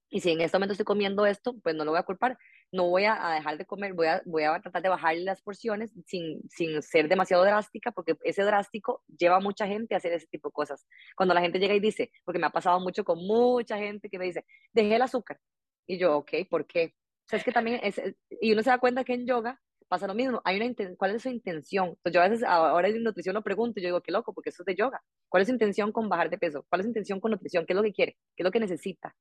[0.08, 2.38] Y si en este momento estoy comiendo esto, pues no lo voy a culpar.
[2.72, 5.92] No voy a, dejar de comer, voy a, voy a tratar de bajar las porciones
[6.06, 10.28] sin, sin ser demasiado drástica, porque ese drástico lleva a mucha gente a hacer ese
[10.28, 10.86] tipo de cosas.
[11.16, 14.20] Cuando la gente llega y dice, porque me ha pasado mucho con mucha gente que
[14.20, 15.40] me dice, dejé el azúcar.
[15.88, 16.94] Y yo, ok, ¿por qué?
[17.26, 18.02] O sea, es que también, es,
[18.42, 20.42] y uno se da cuenta que en yoga pasa lo mismo.
[20.44, 21.90] Hay una ¿Cuál es su intención?
[21.90, 24.64] Entonces, yo a veces, ahora en nutrición lo pregunto, yo digo, qué loco, porque eso
[24.64, 25.04] es de yoga.
[25.30, 26.66] ¿Cuál es su intención con bajar de peso?
[26.68, 27.66] ¿Cuál es su intención con nutrición?
[27.66, 28.14] ¿Qué es lo que quiere?
[28.36, 29.16] ¿Qué es lo que necesita?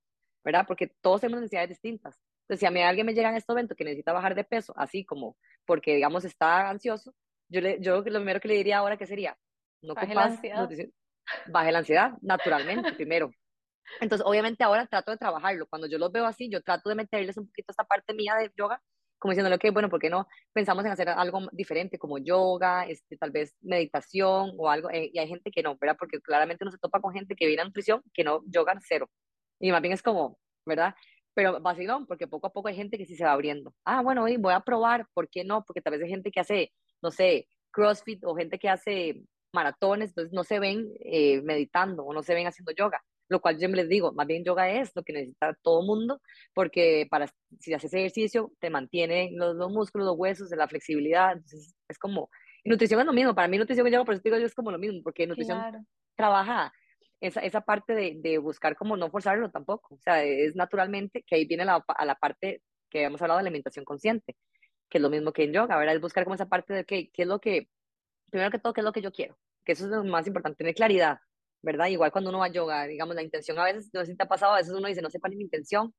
[0.45, 0.65] ¿Verdad?
[0.67, 2.19] Porque todos tenemos necesidades distintas.
[2.43, 4.73] Entonces, si a mí alguien me llega en este momento que necesita bajar de peso,
[4.77, 7.15] así como porque, digamos, está ansioso,
[7.49, 9.37] yo, le, yo lo primero que le diría ahora que sería,
[9.83, 10.69] no baje la ansiedad.
[11.49, 13.31] Baje la ansiedad, naturalmente, primero.
[14.01, 15.67] Entonces, obviamente ahora trato de trabajarlo.
[15.67, 18.51] Cuando yo los veo así, yo trato de meterles un poquito esta parte mía de
[18.57, 18.81] yoga
[19.23, 23.17] como diciéndole, que bueno, ¿por qué no pensamos en hacer algo diferente como yoga, este,
[23.17, 24.91] tal vez meditación o algo?
[24.91, 25.97] Eh, y hay gente que no, ¿verdad?
[25.97, 29.09] Porque claramente uno se topa con gente que viene a nutrición que no yoga cero.
[29.61, 30.97] Y más bien es como, ¿verdad?
[31.35, 33.73] Pero vacilón, porque poco a poco hay gente que sí se va abriendo.
[33.85, 35.65] Ah, bueno, voy a probar, ¿por qué no?
[35.65, 39.23] Porque tal vez hay gente que hace, no sé, CrossFit o gente que hace
[39.55, 43.01] maratones, entonces no se ven eh, meditando o no se ven haciendo yoga
[43.33, 46.21] lo cual yo les digo, más bien yoga es lo que necesita todo mundo,
[46.55, 47.27] porque para
[47.61, 52.31] si haces ejercicio te mantiene los, los músculos, los huesos, la flexibilidad, entonces es como,
[52.63, 54.55] y nutrición es lo mismo, para mí nutrición y yoga, por eso digo yo es
[54.55, 56.73] como lo mismo, porque nutrición trabaja
[57.21, 61.37] esa, esa parte de, de, buscar como no forzarlo tampoco, o sea, es naturalmente que
[61.37, 64.37] ahí viene la, a la parte que hemos hablado de alimentación consciente,
[64.89, 65.95] que es lo mismo que en yoga, ¿verdad?
[65.95, 67.69] Es buscar como esa parte de que, qué es lo que,
[68.31, 70.59] primero que todo, qué es lo que yo quiero, que eso es lo más importante,
[70.59, 71.19] tener claridad,
[71.63, 71.87] ¿verdad?
[71.89, 74.25] Igual cuando uno va a yoga, digamos, la intención a veces, no sé si te
[74.25, 75.95] ha pasado, a veces uno dice, no sé cuál es mi intención,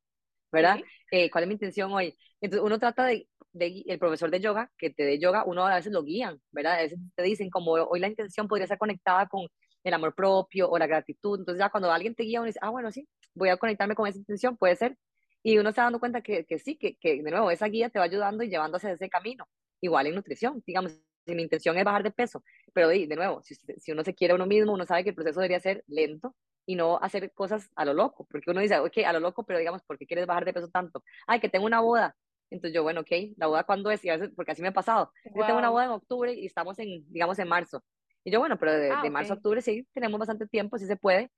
[0.51, 0.79] ¿verdad?
[1.11, 2.17] Eh, ¿Cuál es mi intención hoy?
[2.41, 5.75] Entonces uno trata de, de, el profesor de yoga, que te dé yoga, uno a
[5.75, 6.73] veces lo guían, ¿verdad?
[6.75, 9.47] A veces te dicen, como hoy la intención podría estar conectada con
[9.83, 12.69] el amor propio o la gratitud, entonces ya cuando alguien te guía, uno dice, ah,
[12.69, 14.97] bueno, sí, voy a conectarme con esa intención, puede ser,
[15.43, 17.99] y uno está dando cuenta que, que sí, que, que de nuevo esa guía te
[17.99, 19.45] va ayudando y llevando hacia ese camino,
[19.81, 20.93] igual en nutrición, digamos,
[21.25, 24.13] si mi intención es bajar de peso, pero de, de nuevo, si, si, uno se
[24.13, 27.31] quiere a uno mismo, uno sabe que el proceso debería ser lento y no hacer
[27.33, 30.05] cosas a lo loco, porque uno dice, ok, a lo loco, pero digamos, ¿por qué
[30.05, 31.03] quieres bajar de peso tanto?
[31.27, 32.15] Ay, que tengo una boda.
[32.49, 34.03] Entonces yo, bueno, ok, ¿la boda cuándo es?
[34.05, 35.11] Y a veces, porque así me ha pasado.
[35.35, 37.83] Yo tengo una boda en octubre y estamos en, digamos, en marzo.
[38.23, 40.85] Y yo, bueno, pero de, ah, de marzo a octubre sí, tenemos bastante tiempo, sí
[40.85, 41.31] se puede,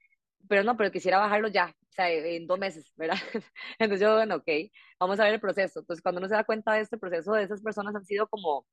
[0.48, 3.16] pero no, pero quisiera bajarlo ya, o sea, en dos meses, ¿verdad?
[3.80, 4.48] Entonces yo, bueno, ok,
[5.00, 5.80] vamos a ver el proceso.
[5.80, 8.66] Entonces cuando uno se da cuenta de este proceso, de esas personas han sido como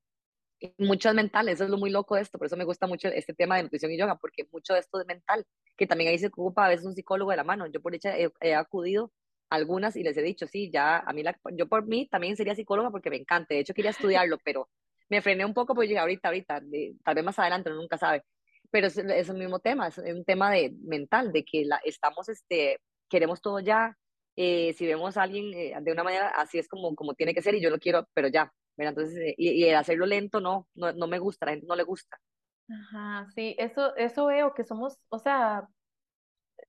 [0.79, 3.35] mucho mental, eso es lo muy loco de esto, por eso me gusta mucho este
[3.35, 5.45] tema de nutrición y yoga, porque mucho de esto es mental,
[5.77, 7.67] que también ahí se ocupa a veces un psicólogo de la mano.
[7.67, 8.09] Yo por hecho
[8.41, 9.13] he, acudido
[9.51, 12.55] algunas y les he dicho, sí, ya, a mí, la, yo por mí también sería
[12.55, 14.69] psicóloga porque me encanta, de hecho quería estudiarlo, pero
[15.09, 16.63] me frené un poco porque dije, ahorita, ahorita,
[17.05, 18.25] tal vez más adelante, uno nunca sabe.
[18.71, 22.29] Pero es, es el mismo tema, es un tema de, mental, de que la, estamos,
[22.29, 22.79] este,
[23.11, 23.97] queremos todo ya,
[24.37, 27.43] eh, si vemos a alguien eh, de una manera, así es como, como tiene que
[27.43, 28.53] ser y yo lo quiero, pero ya,
[28.91, 32.19] Entonces, eh, y, hacerlo lento no, no, no me gusta, la gente no le gusta.
[32.69, 35.69] Ajá, sí, eso, eso veo que somos, o sea,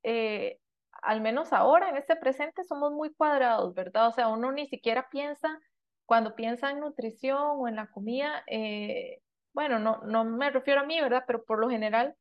[0.04, 0.60] eh,
[1.02, 4.08] al menos ahora en este presente somos muy cuadrados, ¿verdad?
[4.08, 5.60] O sea, uno ni siquiera piensa,
[6.06, 9.20] cuando piensa en nutrición o en la comida, eh,
[9.54, 11.24] bueno, no, no me refiero a mí, ¿verdad?
[11.28, 12.16] Pero por lo general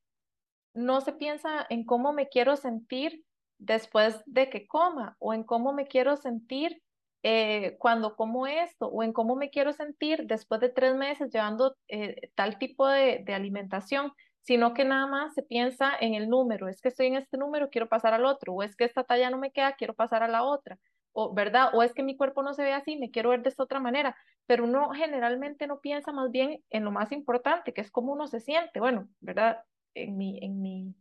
[0.74, 3.24] no se piensa en cómo me quiero sentir
[3.58, 6.82] después de que coma o en cómo me quiero sentir
[7.22, 11.76] eh, cuando como esto o en cómo me quiero sentir después de tres meses llevando
[11.88, 16.68] eh, tal tipo de, de, alimentación, sino que nada más se piensa en el número,
[16.68, 19.30] es que estoy en este número, quiero pasar al otro, o es que esta talla
[19.30, 20.78] no me queda, quiero pasar a la otra,
[21.12, 23.50] o verdad, o es que mi cuerpo no se ve así, me quiero ver de
[23.50, 27.82] esta otra manera, pero uno generalmente no piensa más bien en lo más importante, que
[27.82, 29.62] es cómo uno se siente, bueno, verdad,
[29.94, 30.94] en mi, en mi,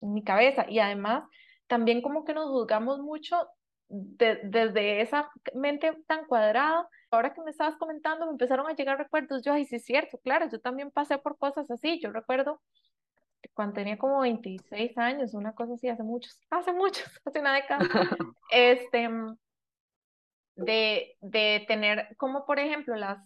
[0.00, 1.24] en mi cabeza, y además
[1.68, 3.46] también como que nos juzgamos mucho
[3.88, 9.42] desde esa mente tan cuadrada, ahora que me estabas comentando, me empezaron a llegar recuerdos.
[9.42, 11.98] Yo, ay, sí es cierto, claro, yo también pasé por cosas así.
[12.00, 12.60] Yo recuerdo
[13.54, 17.80] cuando tenía como 26 años, una cosa así, hace muchos, hace muchos, hace una década,
[18.50, 19.08] este,
[20.56, 23.18] de, de tener como, por ejemplo, las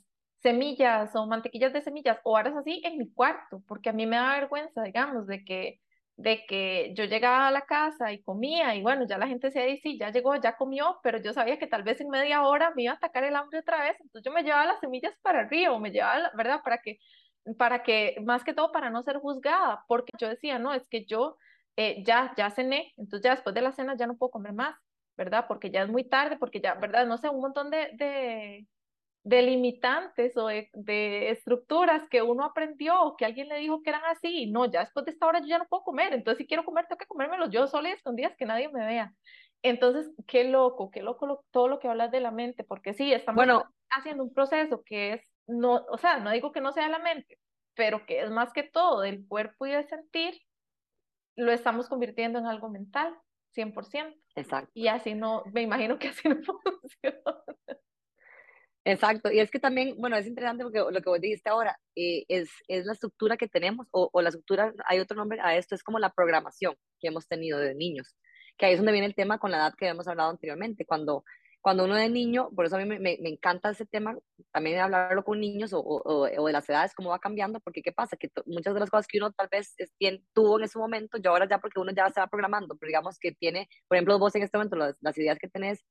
[0.42, 4.16] semillas o mantequillas de semillas o horas así en mi cuarto, porque a mí me
[4.16, 5.81] da vergüenza, digamos, de que
[6.16, 9.64] de que yo llegaba a la casa y comía y bueno, ya la gente se
[9.64, 12.72] dice, sí, ya llegó, ya comió, pero yo sabía que tal vez en media hora
[12.75, 15.40] me iba a atacar el hambre otra vez, entonces yo me llevaba las semillas para
[15.40, 16.61] arriba, o me llevaba, ¿verdad?
[16.62, 16.98] Para que,
[17.59, 21.05] para que, más que todo para no ser juzgada, porque yo decía, no, es que
[21.07, 21.37] yo
[21.77, 24.77] eh, ya, ya cené, entonces ya después de la cena ya no puedo comer más,
[25.16, 25.46] ¿verdad?
[25.48, 27.07] Porque ya es muy tarde, porque ya, ¿verdad?
[27.07, 28.66] No sé, un montón de, de
[29.24, 34.04] de limitantes o de, estructuras que uno aprendió o que alguien le dijo que eran
[34.06, 34.50] así.
[34.50, 36.12] No, ya después de esta hora yo ya no puedo comer.
[36.12, 39.14] Entonces, si quiero comer, tengo que comérmelo yo sola y escondidas, que nadie me vea.
[39.62, 43.37] Entonces, qué loco, qué loco todo lo que hablas de la mente, porque sí, estamos
[43.37, 46.98] bueno, haciendo un proceso que es, no, o sea, no digo que no sea la
[46.98, 47.38] mente,
[47.74, 50.35] pero que es más que todo del cuerpo y del sentir,
[51.37, 53.16] lo estamos convirtiendo en algo mental,
[53.54, 54.14] 100%.
[54.35, 54.70] Exacto.
[54.74, 57.22] Y así no, me imagino que así no funciona.
[58.84, 62.24] Exacto, y es que también, bueno, es interesante porque lo que vos dijiste ahora eh,
[62.26, 65.76] es, es la estructura que tenemos, o, o, la estructura, hay otro nombre a esto,
[65.76, 68.16] es como la programación que hemos tenido de niños,
[68.58, 71.24] que ahí es donde viene el tema con la edad que habíamos hablado anteriormente, cuando,
[71.60, 74.18] cuando uno es niño, por eso a mí me, me, encanta ese tema,
[74.50, 77.92] también hablarlo con niños o, o, o, de las edades, cómo va cambiando, porque qué
[77.92, 80.80] pasa, que muchas de las cosas que uno tal vez es, bien, tuvo en ese
[80.80, 83.96] momento, yo ahora ya porque uno ya se va programando, pero digamos que tiene, por
[83.96, 85.84] ejemplo, vos en este momento, las, las ideas que tenés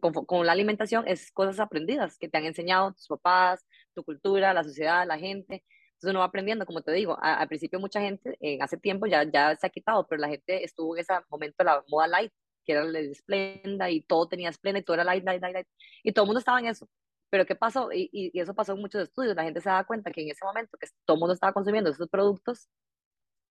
[0.00, 4.64] con, la alimentación es cosas aprendidas que te han enseñado tus papás, tu cultura, la
[4.64, 5.64] sociedad, la gente.
[5.94, 9.24] Entonces uno va aprendiendo, como te digo, al principio mucha gente, eh, hace tiempo ya,
[9.24, 12.32] ya se ha quitado, pero la gente estuvo en ese momento la moda light,
[12.64, 15.68] que era el esplenda y todo tenía esplenda y todo era light, light, light, light,
[16.02, 16.88] y todo el mundo estaba en eso.
[17.30, 17.90] Pero ¿qué pasó?
[17.92, 20.44] Y, y, eso pasó en muchos estudios, la gente se da cuenta que en ese
[20.44, 22.68] momento que todo el mundo estaba consumiendo esos productos,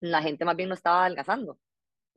[0.01, 1.59] la gente más bien no estaba adelgazando,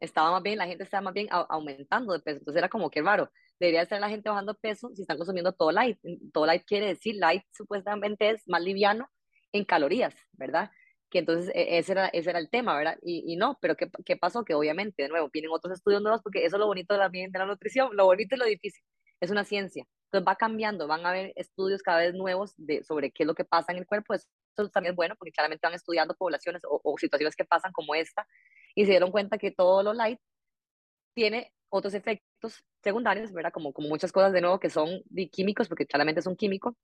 [0.00, 3.02] estaba más bien, la gente estaba más bien aumentando de peso, entonces era como que
[3.02, 5.98] raro, debería estar la gente bajando peso si están consumiendo todo light.
[6.32, 9.08] Todo light quiere decir, light supuestamente es más liviano
[9.52, 10.70] en calorías, ¿verdad?
[11.10, 12.98] Que entonces e, ese era, ese era el tema, ¿verdad?
[13.02, 14.44] Y, y no, pero ¿qué, ¿qué, pasó?
[14.44, 17.08] Que obviamente, de nuevo, vienen otros estudios nuevos porque eso es lo bonito de la,
[17.08, 18.82] de la nutrición, lo bonito y lo difícil,
[19.20, 19.86] es una ciencia.
[20.06, 23.34] Entonces va cambiando, van a haber estudios cada vez nuevos de, sobre qué es lo
[23.34, 24.14] que pasa en el cuerpo.
[24.14, 24.26] Eso
[24.72, 28.26] también es bueno porque claramente van estudiando poblaciones o, o situaciones que pasan como esta
[28.74, 30.20] y se dieron cuenta que todo lo light
[31.14, 33.52] tiene otros efectos secundarios, ¿verdad?
[33.52, 35.02] Como, como muchas cosas de nuevo que son
[35.32, 36.76] químicos, porque claramente es un químico,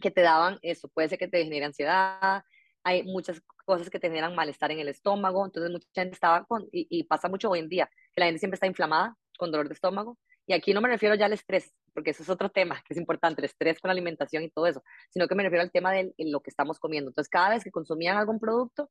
[0.00, 2.42] que te daban eso, puede ser que te genere ansiedad,
[2.84, 6.64] hay muchas cosas que te generan malestar en el estómago, entonces mucha gente estaba con,
[6.70, 9.68] y, y, pasa mucho hoy en día, que la gente siempre está inflamada, con dolor
[9.68, 12.82] de estómago, y aquí no me refiero ya al estrés, porque eso es otro tema
[12.86, 15.62] que es importante, el estrés con la alimentación y todo eso, sino que me refiero
[15.62, 17.10] al tema de lo que estamos comiendo.
[17.10, 18.90] Entonces, cada vez que consumían algún producto,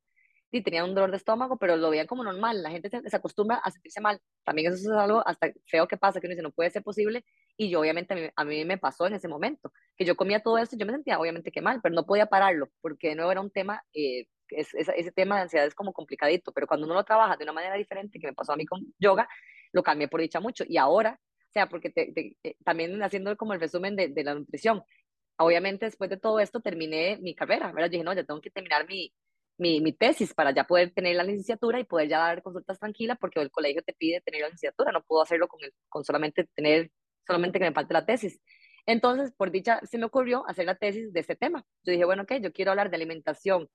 [0.56, 2.64] sí tenían un dolor de estómago, pero lo veían como normal.
[2.64, 4.22] La gente se, acostumbra a sentirse mal.
[4.46, 7.26] También eso es algo hasta feo que pasa, que uno dice, no puede ser posible.
[7.58, 10.76] Y yo, obviamente, a mí, me pasó en ese momento, que yo comía todo esto
[10.76, 13.42] y yo me sentía, obviamente, que mal, pero no podía pararlo, porque de nuevo era
[13.42, 17.04] un tema, eh, es, ese tema de ansiedad es como complicadito, pero cuando uno lo
[17.04, 19.28] trabaja de una manera diferente, que me pasó a mí con yoga,
[19.74, 20.64] lo cambié por dicha mucho.
[20.68, 24.84] Y ahora, o sea, porque eh, también haciendo como el resumen de, de la nutrición,
[25.38, 27.88] obviamente después de todo esto terminé mi carrera, ¿verdad?
[27.88, 29.14] Yo dije, no, ya tengo que terminar mi,
[29.58, 33.18] mi, mi, tesis para ya poder tener la licenciatura y poder ya dar consultas tranquilas
[33.20, 36.46] porque el colegio te pide tener la licenciatura, no puedo hacerlo con, el, con solamente
[36.56, 36.92] tener
[37.26, 38.40] solamente que me falta la tesis.
[38.86, 41.66] Entonces, por dicha, se me ocurrió hacer la tesis de este tema.
[41.84, 43.68] Yo dije, bueno, ok, yo quiero hablar de alimentación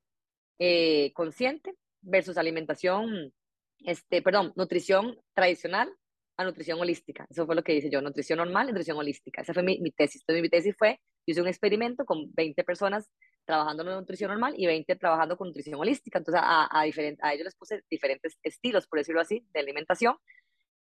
[0.58, 3.32] eh, consciente versus alimentación,
[3.80, 5.92] este, perdón, nutrición tradicional
[6.36, 7.26] a nutrición holística.
[7.28, 9.42] Eso fue lo que hice yo, nutrición normal nutrición holística.
[9.42, 10.22] Esa fue mi, mi tesis.
[10.22, 13.10] Entonces, mi tesis fue, hice un experimento con 20 personas
[13.50, 16.18] trabajando en nutrición normal y 20 trabajando con nutrición holística.
[16.18, 20.16] Entonces, a, a, a ellos les puse diferentes estilos, por decirlo así, de alimentación.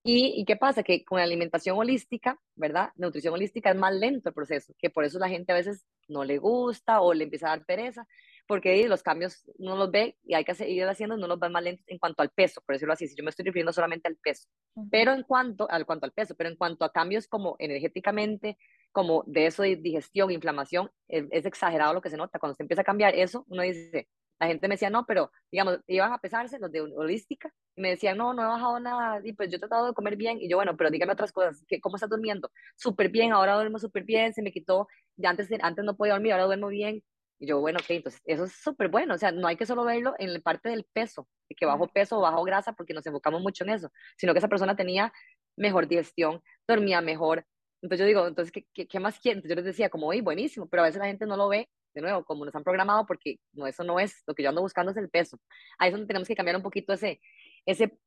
[0.03, 0.83] Y, ¿Y, qué pasa?
[0.83, 2.91] Que con la alimentación holística, ¿verdad?
[2.95, 6.23] Nutrición holística es más lento el proceso, que por eso la gente a veces no
[6.23, 8.07] le gusta o le empieza a dar pereza,
[8.47, 11.63] porque los cambios uno los ve y hay que seguir haciendo, no los ve más
[11.63, 14.15] lentos en cuanto al peso, por decirlo así, si yo me estoy refiriendo solamente al
[14.15, 14.47] peso.
[14.91, 18.57] Pero en cuanto, al cuanto al peso, pero en cuanto a cambios como energéticamente,
[18.95, 22.39] como de eso de digestión, inflamación, es, es exagerado lo que se nota.
[22.39, 24.07] Cuando se empieza a cambiar eso, uno dice,
[24.39, 27.89] la gente me decía, no, pero digamos, iban a pesarse los de holística y me
[27.89, 30.47] decían, no, no he bajado nada, y pues yo he tratado de comer bien, y
[30.47, 32.49] yo, bueno, pero dígame otras cosas, que ¿cómo estás durmiendo?
[32.77, 36.31] Súper bien, ahora duermo súper bien, se me quitó, ya antes, antes no podía dormir,
[36.31, 37.03] ahora duermo bien,
[37.37, 39.83] y yo, bueno, ok, entonces eso es súper bueno, o sea, no hay que solo
[39.83, 43.05] verlo en la parte del peso, de que bajo peso o bajo grasa, porque nos
[43.05, 45.11] enfocamos mucho en eso, sino que esa persona tenía
[45.57, 47.45] mejor digestión, dormía mejor,
[47.85, 49.43] entonces yo digo, entonces, ¿qué, qué, más quieren?
[49.47, 52.01] Yo les decía, como, oye, buenísimo, pero a veces la gente no lo ve, de
[52.01, 54.91] nuevo, como nos han programado, porque no, eso no es, lo que yo ando buscando
[54.91, 55.39] es el peso.
[55.77, 57.21] Ahí es donde tenemos que cambiar un poquito ese,
[57.65, 57.97] ese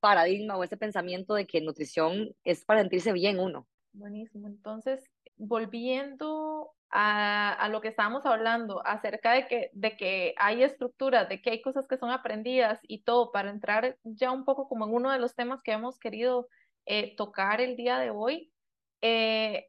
[0.00, 3.66] paradigma o ese pensamiento de que nutrición es para sentirse bien uno.
[3.92, 4.46] Buenísimo.
[4.48, 5.02] Entonces,
[5.36, 11.40] volviendo a, a, lo que estábamos hablando acerca de que, de que hay estructuras, de
[11.40, 14.92] que hay cosas que son aprendidas y todo, para entrar ya un poco como en
[14.92, 16.48] uno de los temas que hemos querido
[16.84, 18.52] eh, tocar el día de hoy,
[19.00, 19.66] eh,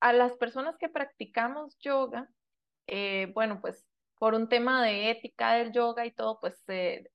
[0.00, 2.28] a las personas que practicamos yoga,
[2.86, 3.84] eh, bueno, pues
[4.18, 7.08] por un tema de ética del yoga y todo, pues eh,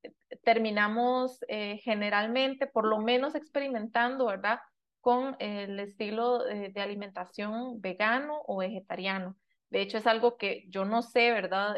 [0.44, 1.40] terminamos
[1.84, 4.60] generalmente, por lo menos experimentando, ¿verdad?
[5.00, 9.36] Con el estilo de, alimentación vegano o vegetariano.
[9.72, 11.76] De hecho, es algo que yo no sé, ¿verdad?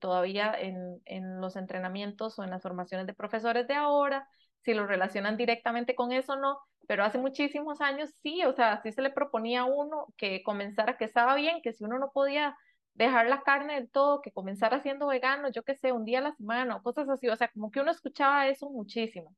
[0.00, 4.28] todavía en, en los entrenamientos o en las formaciones de profesores de ahora,
[4.62, 8.80] si lo relacionan directamente con eso o no, pero hace muchísimos años sí, o sea,
[8.82, 12.12] sí se le proponía a uno que comenzara, que estaba bien, que si uno no
[12.12, 12.56] podía
[12.94, 16.22] dejar la carne del todo, que comenzara siendo vegano, yo qué sé, un día a
[16.22, 19.34] la semana o cosas así, o sea, como que uno escuchaba eso muchísimo.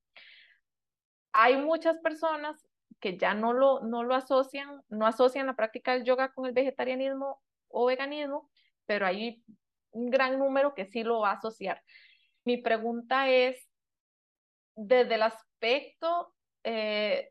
[1.33, 2.67] Hay muchas personas
[3.01, 6.53] que ya no lo, no lo asocian, no asocian la práctica del yoga con el
[6.53, 8.51] vegetarianismo o veganismo,
[8.87, 9.45] pero hay
[9.91, 11.83] un gran número que sí lo va a asociar.
[12.45, 13.69] Mi pregunta es,
[14.77, 16.35] desde el aspecto
[16.65, 17.31] eh,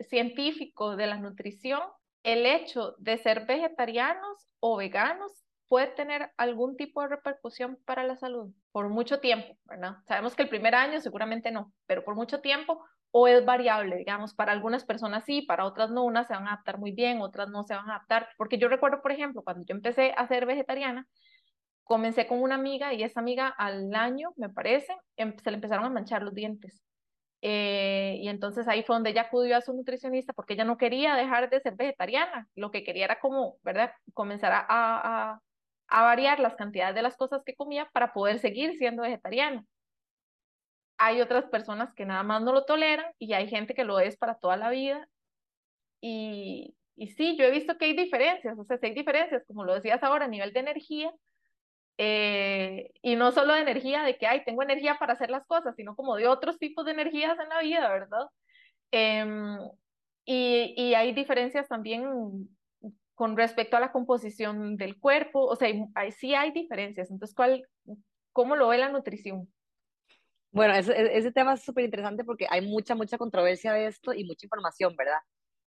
[0.00, 1.80] científico de la nutrición,
[2.22, 5.32] el hecho de ser vegetarianos o veganos
[5.68, 9.96] puede tener algún tipo de repercusión para la salud por mucho tiempo, ¿verdad?
[10.06, 14.34] Sabemos que el primer año seguramente no, pero por mucho tiempo o es variable, digamos,
[14.34, 17.48] para algunas personas sí, para otras no, unas se van a adaptar muy bien, otras
[17.48, 20.44] no se van a adaptar, porque yo recuerdo, por ejemplo, cuando yo empecé a ser
[20.44, 21.06] vegetariana,
[21.86, 25.84] comencé con una amiga y esa amiga al año, me parece, em, se le empezaron
[25.86, 26.82] a manchar los dientes.
[27.42, 31.14] Eh, y entonces ahí fue donde ella acudió a su nutricionista porque ella no quería
[31.14, 33.92] dejar de ser vegetariana, lo que quería era como, ¿verdad?
[34.14, 35.40] Comenzar a, a,
[35.88, 39.64] a variar las cantidades de las cosas que comía para poder seguir siendo vegetariano.
[40.98, 44.16] Hay otras personas que nada más no lo toleran y hay gente que lo es
[44.16, 45.08] para toda la vida.
[46.00, 49.74] Y, y sí, yo he visto que hay diferencias, o sea, hay diferencias, como lo
[49.74, 51.12] decías ahora, a nivel de energía,
[51.98, 55.74] eh, y no solo de energía de que, ay, tengo energía para hacer las cosas,
[55.76, 58.26] sino como de otros tipos de energías en la vida, ¿verdad?
[58.90, 59.58] Em,
[60.24, 62.48] y, y, hay diferencias también
[63.14, 67.10] con respecto a la composición del cuerpo, o sea, hay, sí hay diferencias.
[67.10, 67.66] Entonces, ¿cuál,
[68.32, 69.50] ¿cómo lo ve la nutrición?
[70.50, 74.12] Bueno, ese, e, ese tema es súper interesante porque hay mucha, mucha controversia de esto
[74.12, 75.18] y mucha información, ¿verdad?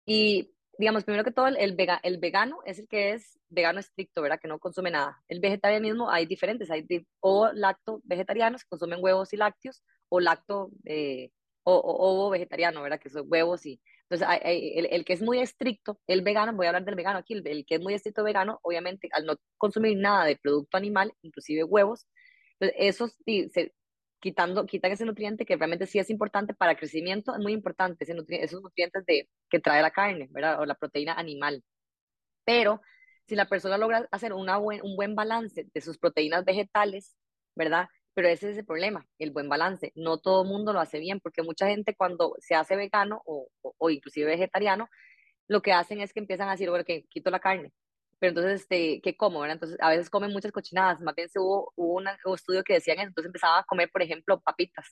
[0.05, 4.21] Y digamos, primero que todo, el, vega, el vegano es el que es vegano estricto,
[4.21, 4.39] ¿verdad?
[4.41, 5.21] Que no consume nada.
[5.27, 6.85] El vegetarianismo hay diferentes, hay
[7.19, 11.31] o lacto vegetarianos que consumen huevos y lácteos, o lacto eh,
[11.63, 11.81] o,
[12.25, 12.99] o, vegetariano, ¿verdad?
[12.99, 16.69] Que son huevos y entonces, el, el, que es muy estricto, el vegano, voy a
[16.69, 20.25] hablar del vegano aquí, el, que es muy estricto vegano, obviamente, al no consumir nada
[20.25, 22.05] de producto animal, inclusive huevos,
[22.59, 23.17] entonces esos
[23.51, 23.73] se,
[24.19, 28.03] quitando, quitan ese nutriente que realmente sí es importante para el crecimiento, es muy importante
[28.03, 30.59] ese esos nutrientes de, que trae la carne, ¿verdad?
[30.61, 31.63] O la proteína animal.
[32.45, 32.81] Pero
[33.27, 37.15] si la persona logra hacer una buen, un buen balance de sus proteínas vegetales,
[37.55, 37.87] ¿verdad?
[38.13, 39.91] Pero ese es el problema, el buen balance.
[39.95, 43.49] No todo el mundo lo hace bien, porque mucha gente cuando se hace vegano o,
[43.61, 44.89] o, inclusive vegetariano,
[45.47, 47.73] lo que hacen es que empiezan a decir, bueno, que quito la carne.
[48.19, 49.41] Pero entonces, este, ¿qué como?
[49.41, 49.55] ¿verdad?
[49.55, 51.01] Entonces, a veces comen muchas cochinadas.
[51.01, 53.07] Más bien se hubo, hubo un estudio que decían eso.
[53.09, 54.85] Entonces empezaba a comer, por ejemplo, papitas.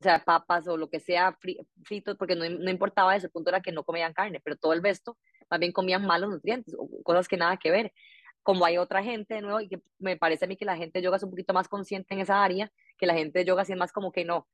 [0.00, 1.36] O sea, papas o lo que sea
[1.84, 4.72] fritos, porque no, no, importaba eso, el punto era que no comían carne, pero todo
[4.72, 5.18] el resto
[5.50, 7.92] más bien comían malos nutrientes o cosas que nada que ver.
[8.42, 10.98] Como hay otra gente de nuevo, y que me parece a mí que la gente
[11.00, 13.64] de yoga es un poquito más consciente en esa área, que la gente de yoga
[13.64, 14.48] sí es más como que no,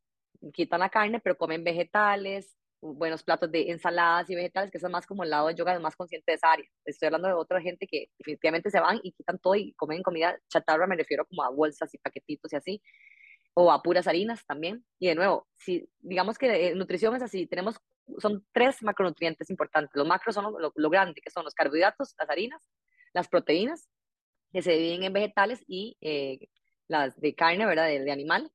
[0.52, 5.06] quitan la carne, pero comen vegetales, buenos platos de ensaladas y vegetales, que son más
[5.06, 6.66] como el lado de yoga, más consciente de esa área.
[6.84, 10.38] Estoy hablando de otra gente que definitivamente se van y quitan todo y comen comida
[10.48, 12.82] chatarra, me refiero como a bolsas y paquetitos y así,
[13.54, 14.84] o a puras harinas también.
[14.98, 17.76] Y de nuevo, si digamos que eh, nutrición es así, tenemos,
[18.18, 19.92] son tres macronutrientes importantes.
[19.94, 22.62] Los macros son lo, lo, grande, que son los carbohidratos, las harinas,
[23.12, 23.88] las proteínas,
[24.52, 26.38] que se dividen en vegetales y eh,
[26.88, 27.86] las de carne, ¿verdad?
[27.86, 28.50] De, de animal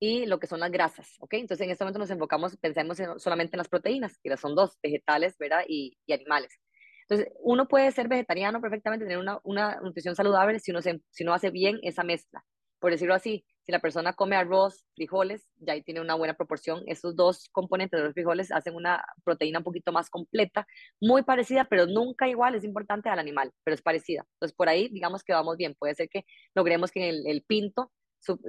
[0.00, 1.34] y lo que son las grasas, ¿ok?
[1.34, 5.36] Entonces en este momento nos enfocamos, pensemos solamente en las proteínas, que son dos, vegetales,
[5.38, 5.62] ¿verdad?
[5.68, 6.58] Y, y, animales.
[7.02, 11.22] Entonces, uno puede ser vegetariano perfectamente, tener una, una nutrición saludable si uno, se, si
[11.22, 12.42] uno hace bien esa mezcla.
[12.78, 16.82] Por decirlo así, si la persona come arroz, frijoles, ya ahí tiene una buena proporción.
[16.86, 20.66] Esos dos componentes de los frijoles hacen una proteína un poquito más completa,
[21.00, 24.26] muy parecida, pero nunca igual, es importante al animal, pero es parecida.
[24.34, 25.76] Entonces, por ahí, digamos que vamos bien.
[25.78, 27.92] Puede ser que logremos que el, el pinto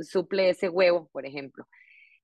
[0.02, 1.68] suple ese huevo, por ejemplo.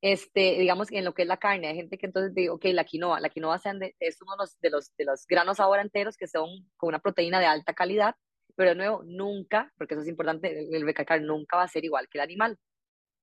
[0.01, 2.83] Este, digamos en lo que es la carne, hay gente que entonces dice, ok, la
[2.83, 3.59] quinoa, la quinoa
[3.99, 6.99] es uno de los, de los, de los granos ahora enteros que son con una
[6.99, 8.15] proteína de alta calidad,
[8.55, 12.07] pero de nuevo, nunca, porque eso es importante, el recalcar, nunca va a ser igual
[12.09, 12.57] que el animal.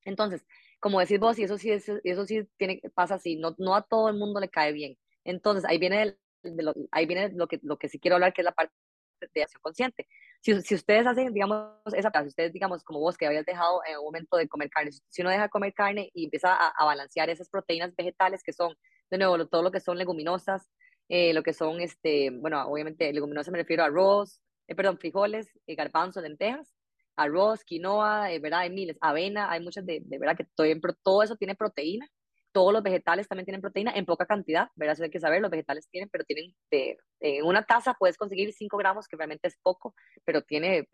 [0.04, 0.46] Entonces,
[0.80, 3.82] como decís vos, y eso sí, eso, eso sí tiene, pasa así, no, no a
[3.82, 4.96] todo el mundo le cae bien.
[5.24, 8.44] Entonces, ahí viene, lo, ahí viene lo, que, lo que sí quiero hablar, que es
[8.44, 8.74] la parte
[9.34, 10.06] de acción consciente.
[10.40, 13.98] Si, si ustedes hacen, digamos, esa si ustedes, digamos, como vos que habías dejado en
[13.98, 17.30] un momento de comer carne, si uno deja de comer carne y empieza a, balancear
[17.30, 18.76] esas proteínas vegetales que son,
[19.10, 20.70] de nuevo, todo lo que son leguminosas,
[21.08, 25.48] eh, lo que son, este, bueno, obviamente leguminosas me refiero a arroz, eh, perdón, frijoles,
[25.66, 26.74] eh, garbanzos, lentejas,
[27.16, 28.61] arroz, quinoa, ¿verdad?
[28.61, 30.46] Hay miles, avena, hay muchas de, de verdad que
[31.03, 32.09] todo, eso tiene proteína
[32.55, 34.92] todos los vegetales también tienen proteína en poca cantidad, ¿verdad?
[34.92, 38.53] Eso hay que saber, los vegetales tienen, pero tienen, de, en una taza puedes conseguir
[38.53, 39.92] 5 gramos, que realmente es poco,
[40.24, 40.88] pero tiene,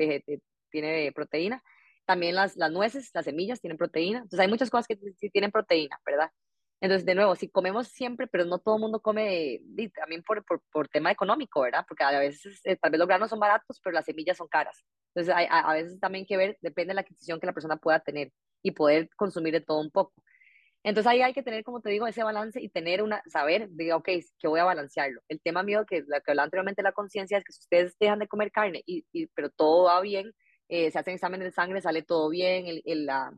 [0.70, 1.62] tiene proteína.
[2.06, 4.20] También las, las nueces, las semillas tienen proteína.
[4.20, 6.30] Entonces hay muchas cosas que sí tienen proteína, ¿verdad?
[6.80, 9.61] Entonces, de nuevo, si comemos siempre, pero no todo el mundo come,
[9.94, 11.85] también por, por, por tema económico, ¿verdad?
[11.87, 14.83] Porque a veces, eh, tal vez los granos son baratos, pero las semillas son caras.
[15.14, 17.76] Entonces, hay, a, a veces también que ver, depende de la adquisición que la persona
[17.76, 20.22] pueda tener y poder consumir de todo un poco.
[20.82, 23.96] Entonces ahí hay que tener, como te digo, ese balance y tener una, saber, diga,
[23.96, 25.20] ok, que voy a balancearlo.
[25.28, 28.18] El tema mío, que la que hablaba anteriormente la conciencia, es que si ustedes dejan
[28.18, 30.32] de comer carne, y, y pero todo va bien,
[30.68, 33.30] eh, se hacen exámenes de sangre, sale todo bien, el, el, la,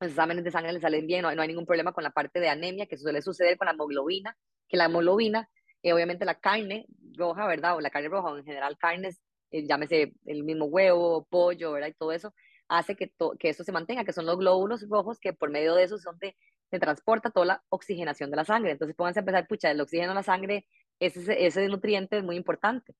[0.00, 2.38] los exámenes de sangre le salen bien, no, no, hay ningún problema con la parte
[2.38, 4.36] de anemia, que suele suceder con la hemoglobina,
[4.68, 5.48] que la hemoglobina,
[5.82, 7.74] eh, obviamente la carne roja, ¿verdad?
[7.76, 11.88] O la carne roja, o en general carnes, eh, llámese el mismo huevo, pollo, ¿verdad?
[11.88, 12.34] Y todo eso,
[12.68, 15.84] hace que, que eso se mantenga, que son los glóbulos rojos que por medio de
[15.84, 16.36] eso son de
[16.70, 18.72] se transporta toda la oxigenación de la sangre.
[18.72, 20.66] Entonces, pónganse a empezar, pucha, el oxígeno en la sangre,
[21.00, 22.94] ese, ese nutriente es muy importante.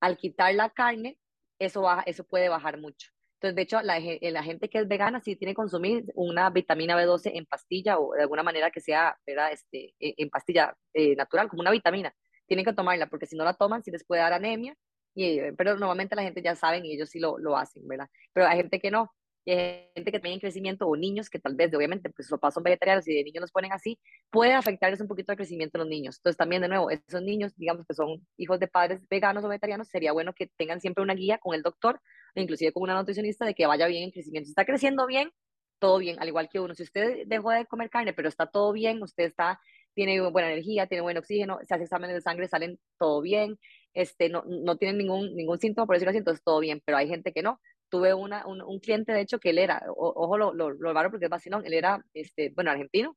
[0.00, 1.18] Al quitar la carne,
[1.58, 3.10] eso, baja, eso puede bajar mucho.
[3.34, 6.96] Entonces, de hecho, la, la, gente que es vegana sí tiene que consumir una vitamina
[6.96, 9.52] B12 en pastilla o de alguna manera que sea, ¿verdad?
[9.52, 12.14] Este, e, en pastilla eh, natural, como una vitamina.
[12.46, 14.74] Tienen que tomarla porque si no la toman, sí les puede dar anemia.
[15.14, 18.08] Y, pero normalmente la gente ya saben y ellos sí lo, lo hacen, ¿verdad?
[18.32, 19.12] Pero hay gente que no
[19.46, 22.54] y hay gente que tiene crecimiento o niños que tal vez, obviamente, pues sus papás
[22.54, 23.98] son vegetarianos y de niños los ponen así,
[24.30, 26.16] puede afectarles un poquito el crecimiento de los niños.
[26.16, 29.88] Entonces, también, de nuevo, esos niños, digamos que son hijos de padres veganos o vegetarianos,
[29.88, 32.00] sería bueno que tengan siempre una guía con el doctor,
[32.34, 34.46] o inclusive con una nutricionista, de que vaya bien el crecimiento.
[34.46, 35.30] Si está creciendo bien,
[35.78, 36.74] todo bien, al igual que uno.
[36.74, 39.60] Si usted dejó de comer carne, pero está todo bien, usted está,
[39.94, 43.58] tiene buena energía, tiene buen oxígeno, se hace exámenes de sangre, salen todo bien,
[43.94, 47.08] este, no, no tienen ningún, ningún síntoma, por decirlo así, entonces todo bien, pero hay
[47.08, 50.52] gente que no tuve una, un, un, cliente, de hecho, que él era, ojo, lo,
[50.52, 53.16] lo, lo raro porque es vacilón, él era, este, bueno, argentino.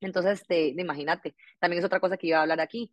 [0.00, 2.92] Entonces, este, imagínate, también es otra cosa que iba a hablar aquí.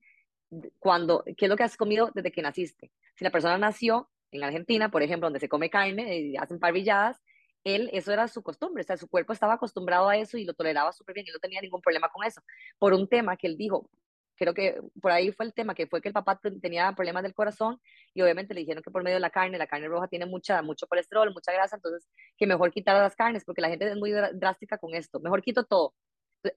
[0.80, 2.92] Cuando, ¿qué es lo que has comido desde que naciste?
[3.16, 7.22] Si la persona nació en Argentina, por ejemplo, donde se come carne y hacen parrilladas,
[7.64, 10.54] él, eso era su costumbre, o sea, su cuerpo estaba acostumbrado a eso y lo
[10.54, 12.42] toleraba súper bien y no tenía ningún problema con eso.
[12.78, 13.90] Por un tema que él dijo,
[14.36, 17.34] creo que por ahí fue el tema, que fue que el papá tenía problemas del
[17.34, 17.80] corazón
[18.14, 20.62] y obviamente le dijeron que por medio de la carne, la carne roja tiene mucha,
[20.62, 24.12] mucho colesterol, mucha grasa, entonces que mejor quitar las carnes, porque la gente es muy
[24.12, 25.94] drástica con esto, mejor quito todo.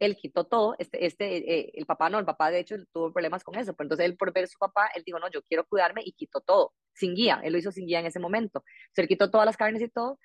[0.00, 3.42] Él quitó todo, este, este, eh, el papá no, el papá de hecho tuvo problemas
[3.42, 5.64] con eso, pero entonces él por ver a su papá, él dijo, no, yo quiero
[5.66, 8.64] cuidarme y quitó todo, sin guía, él lo hizo sin guía en ese momento.
[8.88, 10.18] Entonces él quitó todas las carnes y todo,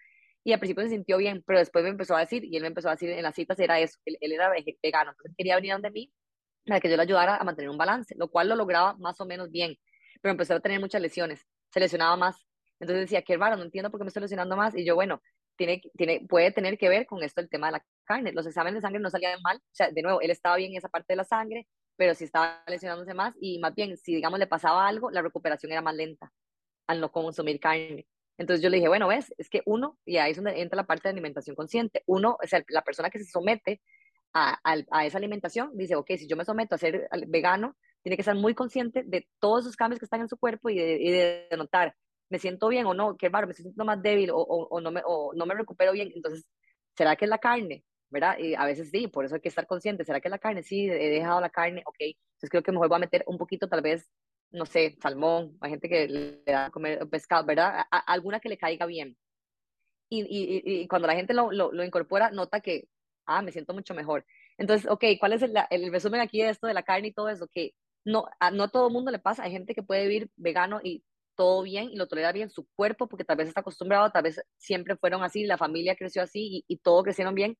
[0.43, 2.67] y al principio se sintió bien, pero después me empezó a decir, y él me
[2.67, 4.51] empezó a decir en las citas, era eso, él, él era
[4.83, 6.11] vegano, entonces quería venir donde mí
[6.65, 9.25] para que yo le ayudara a mantener un balance, lo cual lo lograba más o
[9.25, 9.75] menos bien,
[10.21, 12.45] pero empezó a tener muchas lesiones, se lesionaba más.
[12.79, 14.75] Entonces decía, qué raro, no entiendo por qué me estoy lesionando más.
[14.75, 15.21] Y yo, bueno,
[15.55, 18.31] tiene, tiene, puede tener que ver con esto el tema de la carne.
[18.33, 20.77] Los exámenes de sangre no salían mal, o sea, de nuevo, él estaba bien en
[20.77, 24.39] esa parte de la sangre, pero sí estaba lesionándose más y más bien, si digamos
[24.39, 26.31] le pasaba algo, la recuperación era más lenta
[26.87, 28.07] al no consumir carne.
[28.37, 30.85] Entonces yo le dije, bueno, ves, es que uno, y ahí es donde entra la
[30.85, 33.81] parte de alimentación consciente, uno, o sea, la persona que se somete
[34.33, 38.23] a, a, esa alimentación dice, ok, si yo me someto a ser vegano, tiene que
[38.23, 41.95] ser muy consciente de todos esos cambios que están en su cuerpo y de, notar,
[42.29, 45.33] me siento bien o no, qué barro, me siento más débil o, no me, o
[45.35, 46.11] no me recupero bien.
[46.15, 46.45] Entonces,
[46.97, 47.85] ¿será que es la carne?
[48.09, 48.37] ¿Verdad?
[48.37, 50.03] Y a veces sí, por eso hay que estar consciente.
[50.03, 50.63] ¿Será que es la carne?
[50.63, 51.97] Sí, he dejado la carne, ok.
[51.99, 54.09] Entonces creo que mejor voy a meter un poquito, tal vez,
[54.51, 55.57] no sé, salmón.
[55.61, 57.85] Hay gente que le da a comer pescado, ¿verdad?
[57.89, 59.17] alguna que le caiga bien.
[60.09, 62.87] Y, cuando la gente lo, lo, lo, incorpora, nota que,
[63.25, 64.25] ah, me siento mucho mejor.
[64.57, 67.29] Entonces, ok, ¿cuál es el, el resumen aquí de esto de la carne y todo
[67.29, 67.47] eso?
[67.51, 67.73] Que
[68.05, 69.43] no, a, no a todo mundo le pasa.
[69.43, 71.03] Hay gente que puede vivir vegano y
[71.35, 74.41] todo bien y lo tolera bien su cuerpo porque tal vez está acostumbrado, tal vez
[74.57, 77.57] siempre fueron así, la familia creció así y, y crecieron bien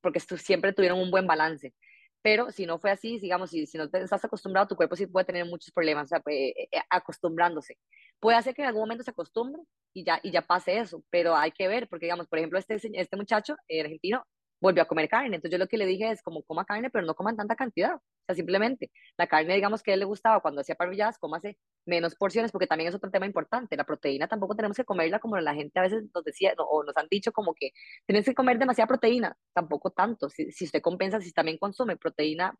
[0.00, 1.74] porque siempre tuvieron un buen balance.
[2.22, 5.06] Pero si no fue así, digamos, si, si no te estás acostumbrado, tu cuerpo sí
[5.06, 7.78] puede tener muchos problemas, o sea, eh, eh, acostumbrándose.
[8.20, 11.34] Puede hacer que en algún momento se acostumbre y ya, y ya pase eso, pero
[11.36, 14.24] hay que ver, porque digamos, por ejemplo, este, este muchacho el argentino
[14.62, 15.36] volvió a comer carne.
[15.36, 17.96] Entonces yo lo que le dije es como coma carne, pero no coman tanta cantidad.
[17.96, 21.58] O sea, simplemente la carne, digamos que a él le gustaba cuando hacía parrilladas, cómase
[21.84, 23.76] menos porciones, porque también es otro tema importante.
[23.76, 26.96] La proteína tampoco tenemos que comerla como la gente a veces nos decía o nos
[26.96, 27.72] han dicho como que
[28.06, 30.28] tienes que comer demasiada proteína, tampoco tanto.
[30.30, 32.54] Si, si usted compensa, si también consume proteína,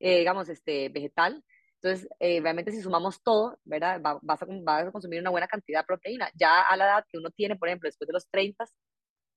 [0.00, 1.44] eh, digamos, este, vegetal,
[1.82, 4.00] entonces, eh, realmente si sumamos todo, ¿verdad?
[4.02, 6.30] vas, a, vas a consumir una buena cantidad de proteína.
[6.34, 8.66] Ya a la edad que uno tiene, por ejemplo, después de los 30,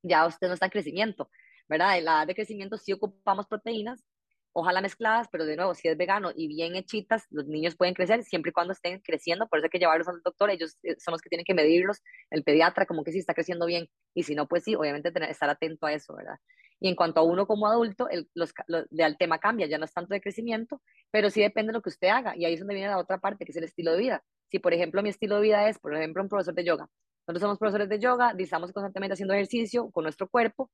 [0.03, 1.29] ya usted no está en crecimiento.
[1.67, 1.97] ¿Verdad?
[1.97, 4.03] En la edad de crecimiento sí ocupamos proteínas,
[4.53, 8.23] ojalá mezcladas, pero de nuevo, si es vegano y bien hechitas, los niños pueden crecer
[8.23, 11.13] siempre y cuando estén creciendo, por eso hay que llevarlos al doctor, ellos eh, son
[11.13, 14.35] los que tienen que medirlos, el pediatra, como que si está creciendo bien, y si
[14.35, 16.37] no, pues sí, obviamente tener, estar atento a eso, ¿verdad?
[16.79, 18.53] Y en cuanto a uno como adulto, el, los,
[18.91, 21.89] el tema cambia, ya no es tanto de crecimiento, pero sí depende de lo que
[21.89, 23.97] usted haga, y ahí es donde viene la otra parte, que es el estilo de
[23.97, 24.23] vida.
[24.51, 26.87] Si, por ejemplo, mi estilo de vida es, por ejemplo, un profesor de yoga,
[27.25, 30.69] nosotros somos profesores de yoga, estamos constantemente haciendo ejercicio con nuestro cuerpo,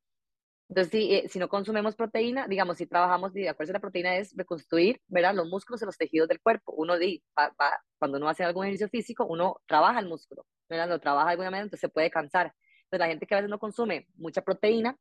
[0.69, 4.35] entonces, si, eh, si no consumimos proteína, digamos, si trabajamos, de acuerdo la proteína es
[4.35, 5.33] reconstruir, ¿verdad?
[5.33, 6.73] Los músculos y los tejidos del cuerpo.
[6.73, 7.51] Uno, di, va,
[7.97, 10.87] cuando uno hace algún ejercicio físico, uno trabaja el músculo, ¿verdad?
[10.87, 12.53] Lo trabaja de alguna manera, entonces se puede cansar.
[12.83, 14.95] Entonces, la gente que a veces no consume mucha proteína,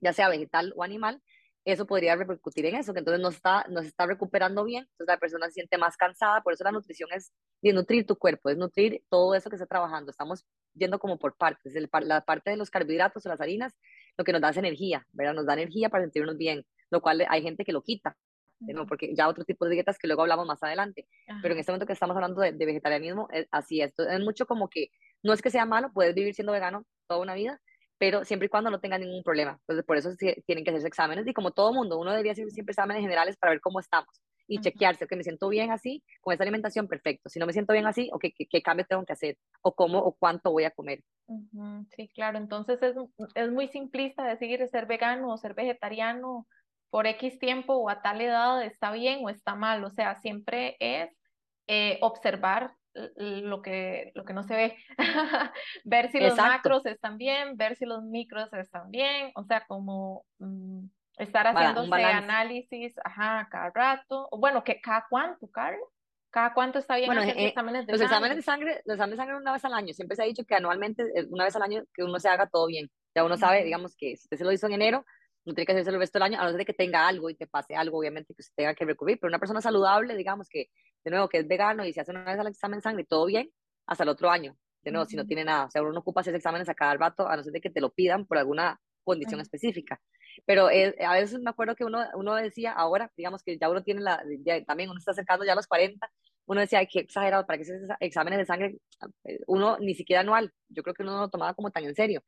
[0.00, 1.22] ya sea vegetal o animal,
[1.64, 5.08] eso podría repercutir en eso, que entonces no está, no se está recuperando bien, entonces
[5.08, 8.50] la persona se siente más cansada, por eso la nutrición es de nutrir tu cuerpo,
[8.50, 12.50] es nutrir todo eso que está trabajando, estamos yendo como por partes, el, la parte
[12.50, 13.72] de los carbohidratos o las harinas,
[14.16, 15.34] lo que nos da es energía, ¿verdad?
[15.34, 18.16] Nos da energía para sentirnos bien, lo cual hay gente que lo quita,
[18.60, 18.86] ¿no?
[18.86, 21.06] porque ya otro tipo de dietas que luego hablamos más adelante,
[21.42, 24.68] pero en este momento que estamos hablando de, vegetarianismo, es, así es, es mucho como
[24.68, 24.88] que
[25.22, 27.60] no es que sea malo, puedes vivir siendo vegano toda una vida,
[27.98, 29.58] pero siempre y cuando no tenga ningún problema.
[29.60, 30.10] Entonces, por eso
[30.46, 33.52] tienen que hacerse exámenes y como todo mundo, uno debería hacer siempre exámenes generales para
[33.52, 37.28] ver cómo estamos y chequearse, que me siento bien así, con esta alimentación, perfecto.
[37.28, 39.36] Si no me siento bien así, o ¿qué, qué cambio tengo que hacer?
[39.62, 41.02] O cómo o cuánto voy a comer.
[41.96, 42.38] Sí, claro.
[42.38, 42.96] Entonces es,
[43.34, 46.46] es muy simplista decir ser vegano o ser vegetariano
[46.90, 49.82] por X tiempo o a tal edad está bien o está mal.
[49.84, 51.10] O sea, siempre es
[51.66, 52.72] eh, observar
[53.16, 54.76] lo que, lo que no se ve,
[55.84, 60.24] ver si los macros están bien, ver si los micros están bien, o sea, como
[60.38, 60.86] mm,
[61.16, 65.88] estar haciéndose análisis, ajá, cada rato, o bueno, que cada cuánto, Carlos,
[66.30, 68.14] cada cuánto está bien hacer eh, exámenes de los sangre.
[68.16, 70.44] exámenes de sangre, los exámenes de sangre una vez al año, siempre se ha dicho
[70.44, 73.36] que anualmente, eh, una vez al año, que uno se haga todo bien, ya uno
[73.36, 75.06] sabe, digamos que si usted se lo hizo en enero,
[75.46, 77.30] no tiene que hacerse el resto del año, a no ser de que tenga algo
[77.30, 80.48] y te pase algo, obviamente, que usted tenga que recurrir, pero una persona saludable, digamos
[80.48, 80.70] que,
[81.04, 83.26] de nuevo, que es vegano y se hace una vez al examen de sangre, todo
[83.26, 83.48] bien,
[83.86, 86.20] hasta el otro año, de nuevo, si no tiene nada, o sea, uno no ocupa
[86.20, 88.80] hacer exámenes a cada rato, a no ser de que te lo pidan por alguna
[89.04, 90.00] condición específica.
[90.44, 94.02] Pero a veces me acuerdo que uno, uno decía, ahora, digamos que ya uno tiene
[94.02, 94.22] la,
[94.66, 96.10] también uno está acercando ya a los 40,
[96.46, 98.78] uno decía, ay, qué exagerado, ¿para qué se exámenes de sangre?
[99.46, 102.22] Uno ni siquiera anual, yo creo que uno no lo tomaba como tan en serio.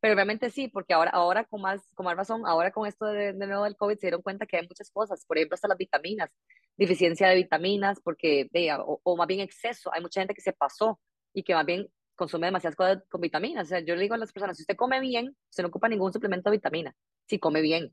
[0.00, 3.32] Pero realmente sí, porque ahora, ahora con, más, con más razón, ahora con esto de,
[3.32, 5.76] de nuevo del COVID se dieron cuenta que hay muchas cosas, por ejemplo, hasta las
[5.76, 6.30] vitaminas,
[6.76, 10.52] deficiencia de vitaminas, porque, vea, o, o, más bien exceso, hay mucha gente que se
[10.52, 11.00] pasó
[11.34, 13.66] y que más bien consume demasiadas cosas con vitaminas.
[13.66, 15.88] O sea, yo le digo a las personas, si usted come bien, se no ocupa
[15.88, 16.94] ningún suplemento de vitamina,
[17.28, 17.92] si come bien,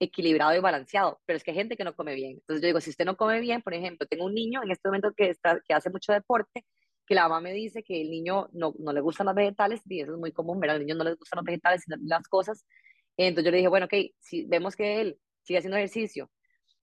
[0.00, 2.32] equilibrado y balanceado, pero es que hay gente que no come bien.
[2.32, 4.88] Entonces yo digo, si usted no come bien, por ejemplo, tengo un niño en este
[4.88, 6.64] momento que, está, que hace mucho deporte,
[7.06, 10.00] que la mamá me dice que el niño no, no le gustan los vegetales, y
[10.00, 10.76] eso es muy común, ¿verdad?
[10.76, 12.64] Al niño no le gustan los vegetales, sino las cosas.
[13.16, 16.30] Entonces yo le dije, bueno, ok, si vemos que él sigue haciendo ejercicio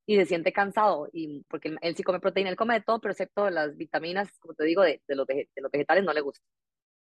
[0.06, 3.12] y se siente cansado, y porque él, sí come proteína, él come de todo, pero
[3.14, 6.46] excepto las vitaminas, como te digo, de, de, los, de los vegetales no le gusta.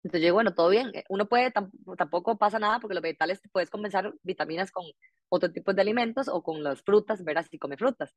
[0.06, 3.70] Entonces yo digo, bueno, todo bien, uno puede, tampoco pasa nada porque los vegetales puedes
[3.70, 4.84] compensar vitaminas con
[5.28, 8.14] otro tipo de alimentos o con las frutas, verás si come frutas.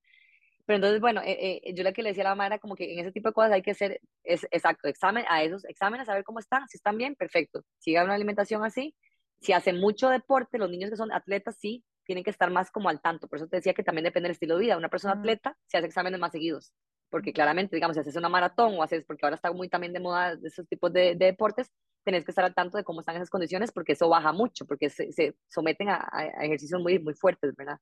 [0.67, 2.75] Pero entonces, bueno, eh, eh, yo lo que le decía a la mamá era como
[2.75, 6.07] que en ese tipo de cosas hay que hacer, es, exacto, examen, a esos exámenes,
[6.09, 7.63] a ver cómo están, si están bien, perfecto.
[7.79, 8.95] Sigan una alimentación así.
[9.41, 12.89] Si hacen mucho deporte, los niños que son atletas, sí, tienen que estar más como
[12.89, 13.27] al tanto.
[13.27, 14.77] Por eso te decía que también depende del estilo de vida.
[14.77, 16.71] Una persona atleta se hace exámenes más seguidos,
[17.10, 19.99] porque claramente, digamos, si haces una maratón o haces, porque ahora está muy también de
[19.99, 21.72] moda esos tipos de, deportes,
[22.03, 24.89] tenés que estar al tanto de cómo están esas condiciones, porque eso baja mucho, porque
[24.89, 27.78] se, se someten a, a, ejercicios muy, muy fuertes, ¿verdad?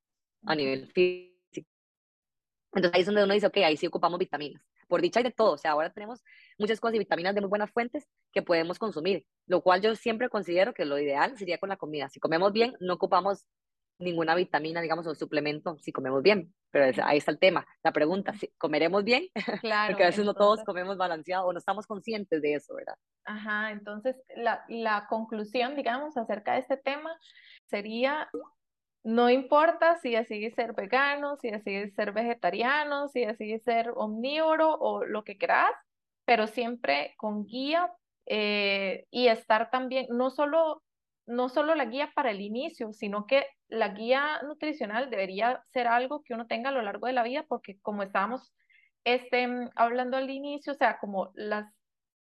[0.46, 1.38] A nivel físico
[2.74, 4.62] entonces ahí es donde uno dice, ok, ahí sí ocupamos vitaminas.
[4.88, 6.24] Por dicha hay de todo, o sea, ahora tenemos
[6.58, 10.30] muchas cosas y vitaminas de muy buenas fuentes que podemos consumir, lo cual yo siempre
[10.30, 12.08] considero que lo ideal sería con la comida.
[12.10, 13.46] Si comemos bien, no ocupamos
[14.00, 16.54] ninguna vitamina, digamos, o suplemento si comemos bien.
[16.70, 19.28] Pero ahí está el tema, la pregunta, si comeremos bien,
[19.62, 22.96] claro, porque a veces no todos comemos balanceado o no estamos conscientes de eso, ¿verdad?
[23.24, 27.18] Ajá, entonces la, la conclusión, digamos, acerca de este tema
[27.66, 28.30] sería
[29.08, 35.06] no importa si decidís ser vegano, si decidís ser vegetariano, si decidís ser omnívoro o
[35.06, 35.72] lo que querás,
[36.26, 37.90] pero siempre con guía
[38.26, 40.84] eh, y estar también, no solo,
[41.28, 46.24] no solo la guía para el inicio, sino que la guía nutricional debería ser algo
[46.24, 48.54] que uno tenga a lo largo de la vida, porque como estábamos
[49.04, 51.72] este, hablando al inicio, o sea, como las,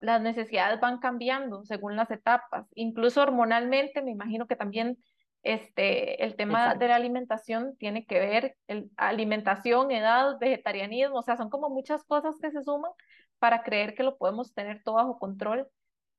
[0.01, 4.99] las necesidades van cambiando según las etapas, incluso hormonalmente, me imagino que también
[5.43, 11.37] este, el tema de la alimentación tiene que ver, el, alimentación, edad, vegetarianismo, o sea,
[11.37, 12.91] son como muchas cosas que se suman
[13.39, 15.69] para creer que lo podemos tener todo bajo control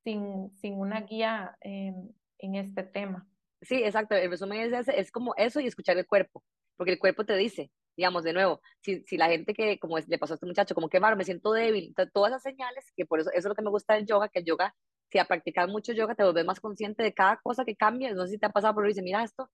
[0.04, 1.56] sin, sin una guía
[2.42, 3.28] en este tema.
[3.62, 6.44] Sí, exacto, el resumen es, es como eso y escuchar el cuerpo,
[6.76, 10.18] porque el cuerpo te dice, digamos, de nuevo, si, si la gente que, como le
[10.18, 13.30] pasó a este muchacho, como que, me siento débil, todas esas señales, que por eso,
[13.30, 14.76] eso es lo que me gusta del yoga, que el yoga
[15.12, 18.14] si a practicar mucho yoga te vuelves más consciente de cada cosa que cambia.
[18.14, 19.50] No sé si te ha pasado por ahí, dice, mira esto,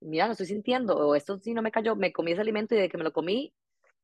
[0.00, 2.78] mira, lo estoy sintiendo, o esto sí no me cayó, me comí ese alimento y
[2.78, 3.52] de que me lo comí,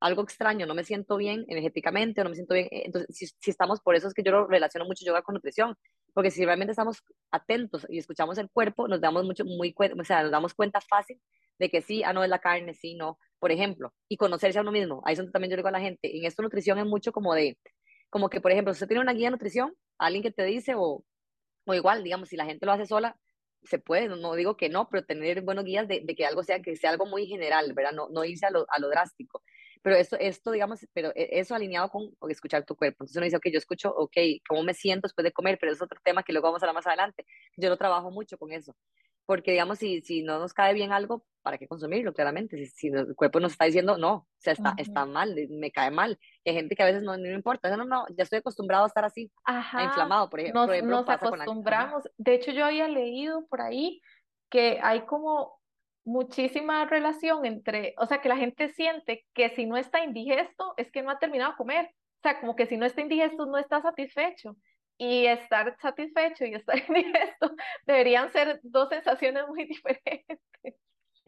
[0.01, 2.69] algo extraño, no me siento bien energéticamente, o no me siento bien.
[2.71, 5.77] Entonces, si, si estamos, por eso es que yo lo relaciono mucho yoga con nutrición,
[6.15, 10.23] porque si realmente estamos atentos y escuchamos el cuerpo, nos damos mucho, muy, o sea,
[10.23, 11.21] nos damos cuenta fácil
[11.59, 14.63] de que sí, ah, no es la carne, sí, no, por ejemplo, y conocerse a
[14.63, 15.03] uno mismo.
[15.05, 17.35] Ahí es donde también yo digo a la gente, en esto nutrición es mucho como
[17.35, 17.59] de,
[18.11, 20.75] como que, por ejemplo, si usted tiene una guía de nutrición, alguien que te dice,
[20.77, 21.05] o,
[21.67, 23.17] o igual, digamos, si la gente lo hace sola,
[23.65, 26.77] se puede, no, digo que no, pero tener buenos guías de, que algo sea, que
[26.77, 27.93] sea algo muy general, ¿verdad?
[27.93, 29.43] No, no irse a lo, a lo drástico.
[29.89, 33.05] Pero esto, esto, digamos, pero e, eso alineado con escuchar tu cuerpo.
[33.05, 34.17] Entonces uno dice, ok, yo escucho, ok,
[34.47, 36.75] cómo me siento después de comer, pero es otro tema que luego vamos a hablar
[36.75, 37.25] más adelante.
[37.57, 38.77] Yo lo trabajo mucho con eso
[39.25, 42.15] porque digamos, si, si no nos cae bien algo, ¿para qué consumirlo?
[42.15, 45.71] Claramente, si, si el cuerpo nos está diciendo, no, o sea, está, está mal, me
[45.71, 46.19] cae mal.
[46.47, 49.05] hay gente que a veces no, no importa, no, no, ya estoy acostumbrado a estar
[49.05, 49.85] así, Ajá.
[49.85, 50.67] inflamado, por ejemplo.
[50.67, 52.05] Nos, nos acostumbramos.
[52.17, 54.01] de hecho, yo había leído por ahí
[54.51, 55.58] que hay como
[56.09, 60.91] muchísima relación entre, o sea, que la gente siente que si no está indigesto es
[60.91, 61.87] que no ha terminado de comer.
[61.87, 64.57] O sea, como que si no está indigesto no está satisfecho
[64.97, 67.55] y estar satisfecho y estar en esto
[67.87, 70.41] deberían ser dos sensaciones muy diferentes.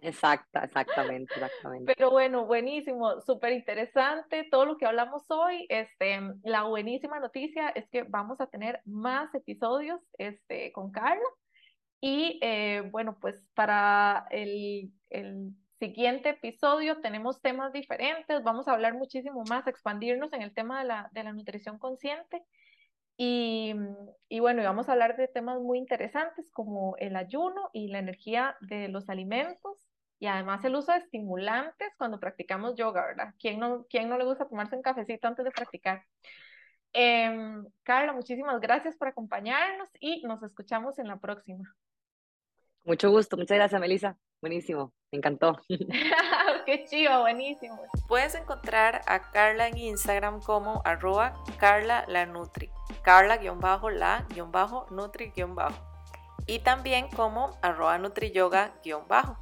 [0.03, 1.93] Exacta, exactamente, exactamente.
[1.95, 5.67] Pero bueno, buenísimo, súper interesante todo lo que hablamos hoy.
[5.69, 11.29] Este, la buenísima noticia es que vamos a tener más episodios este, con Carla.
[12.01, 18.43] Y eh, bueno, pues para el, el siguiente episodio tenemos temas diferentes.
[18.43, 22.43] Vamos a hablar muchísimo más, expandirnos en el tema de la, de la nutrición consciente.
[23.17, 23.75] Y,
[24.31, 28.57] y, bueno, vamos a hablar de temas muy interesantes como el ayuno y la energía
[28.61, 33.35] de los alimentos y además el uso de estimulantes cuando practicamos yoga, ¿verdad?
[33.39, 36.05] ¿Quién no, quién no le gusta tomarse un cafecito antes de practicar?
[36.93, 41.75] Eh, Carla, muchísimas gracias por acompañarnos y nos escuchamos en la próxima.
[42.85, 44.17] Mucho gusto, muchas gracias, Melissa.
[44.41, 45.61] Buenísimo, me encantó.
[46.67, 47.79] Qué chido, buenísimo.
[48.09, 52.71] Puedes encontrar a Carla en Instagram como arroba Carla la Nutri,
[53.03, 55.93] Carla-la-Nutri-
[56.47, 59.37] y también como arroba NutriYoga-bajo.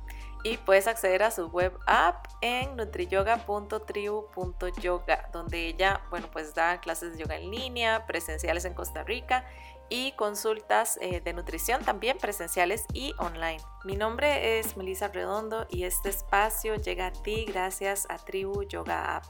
[0.44, 7.14] Y puedes acceder a su web app en nutriyoga.tribu.yoga, donde ella, bueno, pues da clases
[7.14, 9.44] de yoga en línea, presenciales en Costa Rica
[9.88, 13.60] y consultas eh, de nutrición también presenciales y online.
[13.84, 19.16] Mi nombre es Melissa Redondo y este espacio llega a ti gracias a Tribu Yoga
[19.16, 19.24] App.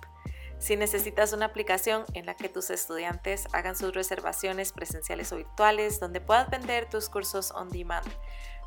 [0.58, 6.00] Si necesitas una aplicación en la que tus estudiantes hagan sus reservaciones presenciales o virtuales,
[6.00, 8.08] donde puedas vender tus cursos on demand,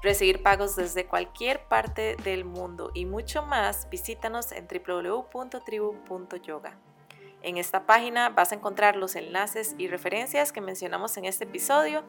[0.01, 6.77] recibir pagos desde cualquier parte del mundo y mucho más, visítanos en www.tribu.yoga.
[7.43, 12.03] En esta página vas a encontrar los enlaces y referencias que mencionamos en este episodio,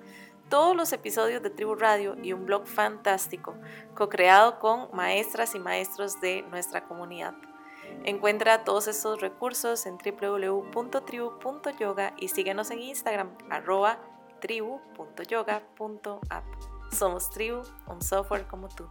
[0.48, 3.54] todos los episodios de Tribu Radio y un blog fantástico,
[3.94, 7.32] co-creado con maestras y maestros de nuestra comunidad.
[8.04, 14.00] Encuentra todos estos recursos en www.tribu.yoga y síguenos en Instagram, arroba
[14.40, 16.44] tribu.yoga.app.
[16.90, 18.86] Somos Tribu, un software como tú.